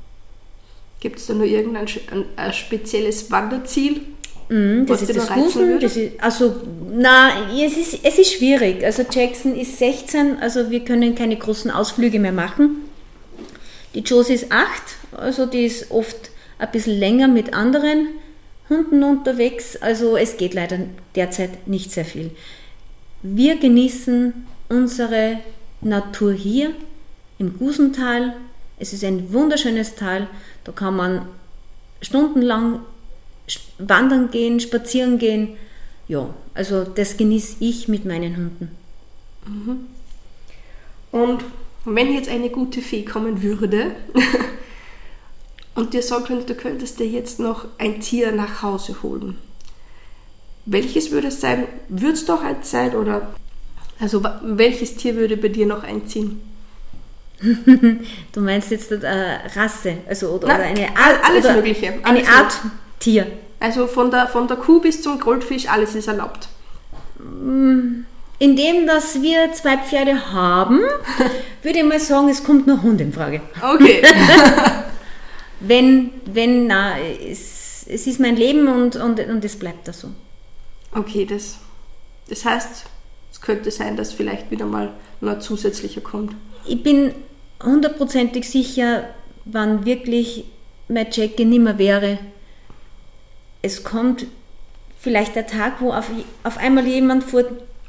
Gibt 1.00 1.20
es 1.20 1.26
da 1.26 1.34
nur 1.34 1.46
irgendein 1.46 1.88
ein 2.36 2.54
spezielles 2.54 3.30
Wanderziel? 3.30 4.02
Mm, 4.50 4.86
das 4.86 5.02
ist 5.02 5.16
das 5.16 5.28
Gusen. 5.30 5.80
Das 5.80 5.98
ist, 5.98 6.14
also, 6.22 6.56
na, 6.94 7.52
es 7.52 7.76
ist, 7.76 8.06
es 8.06 8.20
ist 8.20 8.34
schwierig. 8.34 8.84
Also 8.86 9.04
Jackson 9.12 9.56
ist 9.56 9.80
16, 9.80 10.38
also 10.40 10.70
wir 10.70 10.82
können 10.86 11.16
keine 11.16 11.36
großen 11.36 11.72
Ausflüge 11.72 12.20
mehr 12.20 12.32
machen. 12.32 12.90
Die 13.96 14.00
Josie 14.00 14.34
ist 14.34 14.52
8, 14.52 14.68
also 15.18 15.46
die 15.46 15.66
ist 15.66 15.92
oft 15.92 16.32
ein 16.58 16.72
bisschen 16.72 16.98
länger 16.98 17.28
mit 17.28 17.54
anderen. 17.54 18.08
Hunden 18.70 19.04
unterwegs. 19.04 19.76
Also 19.78 20.18
es 20.18 20.38
geht 20.38 20.54
leider 20.54 20.80
derzeit 21.16 21.68
nicht 21.68 21.92
sehr 21.92 22.06
viel. 22.06 22.32
Wir 23.22 23.58
genießen 23.58 24.34
unsere 24.70 25.40
Natur 25.82 26.34
hier 26.34 26.72
im 27.40 27.58
Gusental. 27.58 28.36
Es 28.80 28.94
ist 28.94 29.04
ein 29.04 29.32
wunderschönes 29.32 29.96
Tal. 29.96 30.28
Da 30.64 30.72
kann 30.72 30.96
man 30.96 31.28
stundenlang 32.02 32.80
wandern 33.78 34.32
gehen, 34.32 34.60
spazieren 34.60 35.20
gehen. 35.20 35.58
Ja, 36.08 36.34
also 36.54 36.84
das 36.84 37.18
genieße 37.18 37.58
ich 37.60 37.88
mit 37.88 38.06
meinen 38.06 38.36
Hunden. 38.36 38.72
Mhm. 39.46 39.88
Und 41.12 41.44
wenn 41.86 42.14
jetzt 42.14 42.30
eine 42.30 42.50
gute 42.50 42.82
Fee 42.82 43.04
kommen 43.04 43.42
würde, 43.42 43.92
und 45.76 45.94
dir 45.94 46.04
sagen 46.04 46.26
könnte, 46.26 46.54
du 46.54 46.56
könntest 46.56 47.00
dir 47.00 47.08
jetzt 47.08 47.40
noch 47.40 47.66
ein 47.78 48.00
Tier 48.00 48.32
nach 48.32 48.62
Hause 48.62 48.96
holen. 49.02 49.38
Welches 50.66 51.12
würde 51.12 51.28
es 51.28 51.42
sein? 51.42 51.68
Würde 51.90 52.14
es 52.14 52.26
doch 52.26 52.44
eins 52.44 52.72
sein 52.72 52.96
oder 52.96 53.34
also 54.00 54.24
welches 54.42 54.96
Tier 54.96 55.16
würde 55.16 55.38
bei 55.38 55.50
dir 55.50 55.66
noch 55.66 55.84
einziehen? 55.84 56.42
du 57.42 58.42
meinst 58.42 58.72
jetzt 58.72 58.92
eine 58.92 59.40
Rasse, 59.56 59.98
also 60.08 60.30
oder, 60.30 60.48
Nein, 60.48 60.58
oder 60.58 60.66
eine 60.66 60.88
Art 60.98 61.30
alles 61.30 61.46
oder 61.46 61.56
mögliche, 61.56 61.94
alles 62.04 62.28
eine 62.28 62.28
Art 62.28 62.54
Tier. 63.00 63.28
Also 63.60 63.88
von 63.88 64.12
der 64.12 64.28
von 64.28 64.48
der 64.48 64.58
Kuh 64.58 64.80
bis 64.80 65.02
zum 65.02 65.20
Goldfisch 65.20 65.68
alles 65.68 65.96
ist 65.96 66.08
erlaubt. 66.08 66.48
Indem 68.40 68.88
dass 68.88 69.22
wir 69.22 69.52
zwei 69.54 69.78
Pferde 69.78 70.34
haben, 70.34 70.80
würde 71.64 71.80
ich 71.80 71.86
mal 71.86 72.00
sagen, 72.00 72.30
es 72.30 72.44
kommt 72.44 72.68
nur 72.68 72.82
Hund 72.82 73.02
in 73.02 73.14
Frage. 73.14 73.42
Okay. 73.62 74.04
wenn, 75.64 76.12
wenn, 76.26 76.68
na, 76.68 77.00
es, 77.00 77.86
es 77.88 78.06
ist 78.08 78.20
mein 78.20 78.36
Leben 78.36 78.68
und, 78.68 78.96
und, 78.96 79.20
und 79.20 79.46
es 79.46 79.58
bleibt 79.58 79.88
da 79.88 79.94
so. 79.94 80.10
Okay, 80.92 81.26
das, 81.26 81.58
das 82.30 82.46
heißt, 82.46 82.86
es 83.32 83.42
könnte 83.42 83.72
sein, 83.72 83.96
dass 83.96 84.14
vielleicht 84.14 84.52
wieder 84.52 84.66
mal 84.66 84.94
noch 85.22 85.40
zusätzlicher 85.40 86.02
kommt. 86.02 86.36
Ich 86.66 86.84
bin 86.84 87.14
hundertprozentig 87.64 88.50
sicher, 88.50 89.10
wann 89.46 89.86
wirklich 89.86 90.46
mein 90.88 91.08
Jackie 91.12 91.46
nimmer 91.46 91.78
wäre. 91.78 92.20
Es 93.62 93.84
kommt 93.84 94.26
vielleicht 95.00 95.36
der 95.36 95.48
Tag, 95.48 95.80
wo 95.80 95.94
auf, 95.94 96.10
auf 96.44 96.58
einmal 96.58 96.86
jemand 96.86 97.24
vor 97.24 97.44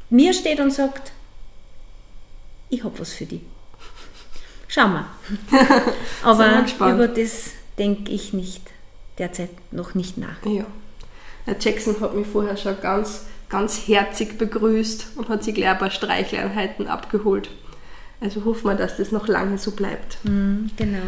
mir 0.09 0.33
steht 0.33 0.59
und 0.59 0.71
sagt, 0.71 1.11
ich 2.69 2.83
habe 2.83 2.97
was 2.99 3.13
für 3.13 3.25
dich. 3.25 3.41
Schau 4.67 4.87
mal. 4.87 5.05
Aber 6.23 6.65
über 6.79 7.07
das 7.07 7.51
denke 7.77 8.11
ich 8.11 8.33
nicht 8.33 8.61
derzeit 9.17 9.49
noch 9.71 9.95
nicht 9.95 10.17
nach. 10.17 10.45
Ja. 10.45 10.65
Herr 11.45 11.55
Jackson 11.59 11.99
hat 11.99 12.15
mich 12.15 12.27
vorher 12.27 12.57
schon 12.57 12.79
ganz, 12.81 13.25
ganz 13.49 13.87
herzig 13.87 14.37
begrüßt 14.37 15.07
und 15.15 15.29
hat 15.29 15.43
sich 15.43 15.55
gleich 15.55 15.69
ein 15.69 15.77
paar 15.77 15.91
Streichleinheiten 15.91 16.87
abgeholt. 16.87 17.49
Also 18.19 18.45
hoffen 18.45 18.65
wir, 18.65 18.75
dass 18.75 18.97
das 18.97 19.11
noch 19.11 19.27
lange 19.27 19.57
so 19.57 19.71
bleibt. 19.71 20.17
Mm, 20.23 20.67
genau. 20.75 21.03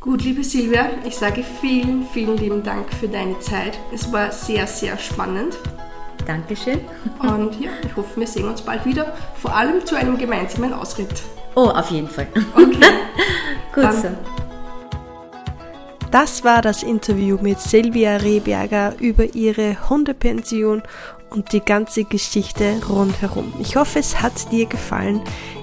Gut, 0.00 0.22
liebe 0.22 0.44
Silvia, 0.44 0.90
ich 1.06 1.16
sage 1.16 1.42
vielen, 1.60 2.06
vielen 2.12 2.36
lieben 2.36 2.62
Dank 2.62 2.92
für 2.92 3.08
deine 3.08 3.40
Zeit. 3.40 3.78
Es 3.92 4.12
war 4.12 4.30
sehr, 4.30 4.66
sehr 4.66 4.98
spannend. 4.98 5.56
Dankeschön. 6.26 6.80
Und 7.20 7.60
ja, 7.60 7.70
ich 7.82 7.96
hoffe, 7.96 8.20
wir 8.20 8.26
sehen 8.26 8.46
uns 8.46 8.62
bald 8.62 8.84
wieder, 8.84 9.14
vor 9.40 9.56
allem 9.56 9.84
zu 9.84 9.96
einem 9.96 10.18
gemeinsamen 10.18 10.72
Ausritt. 10.72 11.22
Oh, 11.54 11.68
auf 11.68 11.90
jeden 11.90 12.08
Fall. 12.08 12.26
Okay. 12.54 12.78
Gut 13.74 13.84
Dann, 13.84 14.02
so. 14.02 14.08
Das 16.14 16.44
war 16.44 16.62
das 16.62 16.84
Interview 16.84 17.38
mit 17.42 17.58
Silvia 17.58 18.18
Rehberger 18.18 18.94
über 19.00 19.34
ihre 19.34 19.90
Hundepension 19.90 20.84
und 21.30 21.52
die 21.52 21.58
ganze 21.58 22.04
Geschichte 22.04 22.80
rundherum. 22.88 23.52
Ich 23.58 23.74
hoffe, 23.74 23.98
es 23.98 24.22
hat 24.22 24.52
dir 24.52 24.66
gefallen. 24.66 25.20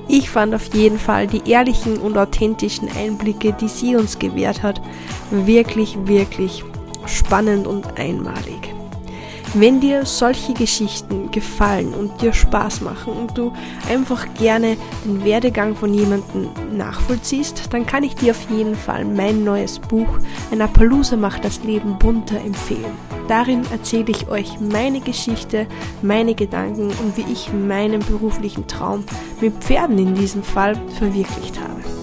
Ich 0.10 0.30
fand 0.30 0.54
auf 0.54 0.74
jeden 0.74 1.00
Fall 1.00 1.28
die 1.28 1.50
ehrlichen 1.50 2.00
und 2.00 2.18
authentischen 2.18 2.90
Einblicke, 2.98 3.54
die 3.54 3.70
sie 3.70 3.96
uns 3.96 4.20
gewährt 4.20 4.62
hat, 4.62 4.82
wirklich, 5.30 5.98
wirklich 6.06 6.66
spannend 7.06 7.66
und 7.66 7.98
einmalig. 7.98 8.81
Wenn 9.54 9.82
dir 9.82 10.06
solche 10.06 10.54
Geschichten 10.54 11.30
gefallen 11.30 11.94
und 11.94 12.22
dir 12.22 12.32
Spaß 12.32 12.80
machen 12.82 13.12
und 13.12 13.38
du 13.38 13.52
einfach 13.90 14.26
gerne 14.36 14.78
den 15.04 15.26
Werdegang 15.26 15.76
von 15.76 15.94
jemandem 15.94 16.48
nachvollziehst, 16.72 17.74
dann 17.74 17.86
kann 17.86 18.04
ich 18.04 18.16
dir 18.16 18.32
auf 18.32 18.50
jeden 18.50 18.76
Fall 18.76 19.04
mein 19.04 19.44
neues 19.44 19.78
Buch 19.78 20.20
Ein 20.52 20.62
Appaloosa 20.62 21.18
macht 21.18 21.44
das 21.44 21.66
Leben 21.66 22.00
bunter 22.00 22.40
empfehlen. 22.40 22.94
Darin 23.28 23.64
erzähle 23.74 24.12
ich 24.12 24.30
euch 24.30 24.62
meine 24.62 25.02
Geschichte, 25.02 25.68
meine 26.02 26.34
Gedanken 26.34 26.88
und 26.88 27.18
wie 27.18 27.30
ich 27.30 27.52
meinen 27.52 28.00
beruflichen 28.00 28.68
Traum 28.68 29.04
mit 29.42 29.54
Pferden 29.56 29.98
in 29.98 30.16
diesem 30.16 30.44
Fall 30.44 30.76
verwirklicht 30.98 31.60
habe. 31.60 32.01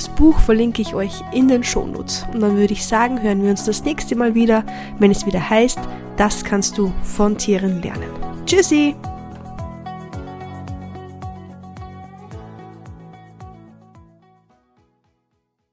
Das 0.00 0.08
Buch 0.08 0.38
verlinke 0.38 0.80
ich 0.80 0.94
euch 0.94 1.12
in 1.30 1.46
den 1.46 1.62
Shownotes. 1.62 2.24
Und 2.32 2.40
dann 2.40 2.56
würde 2.56 2.72
ich 2.72 2.86
sagen, 2.86 3.20
hören 3.20 3.42
wir 3.42 3.50
uns 3.50 3.66
das 3.66 3.84
nächste 3.84 4.16
Mal 4.16 4.34
wieder, 4.34 4.64
wenn 4.98 5.10
es 5.10 5.26
wieder 5.26 5.50
heißt, 5.50 5.78
das 6.16 6.42
kannst 6.42 6.78
du 6.78 6.90
von 7.02 7.36
Tieren 7.36 7.82
lernen. 7.82 8.08
Tschüssi! 8.46 8.96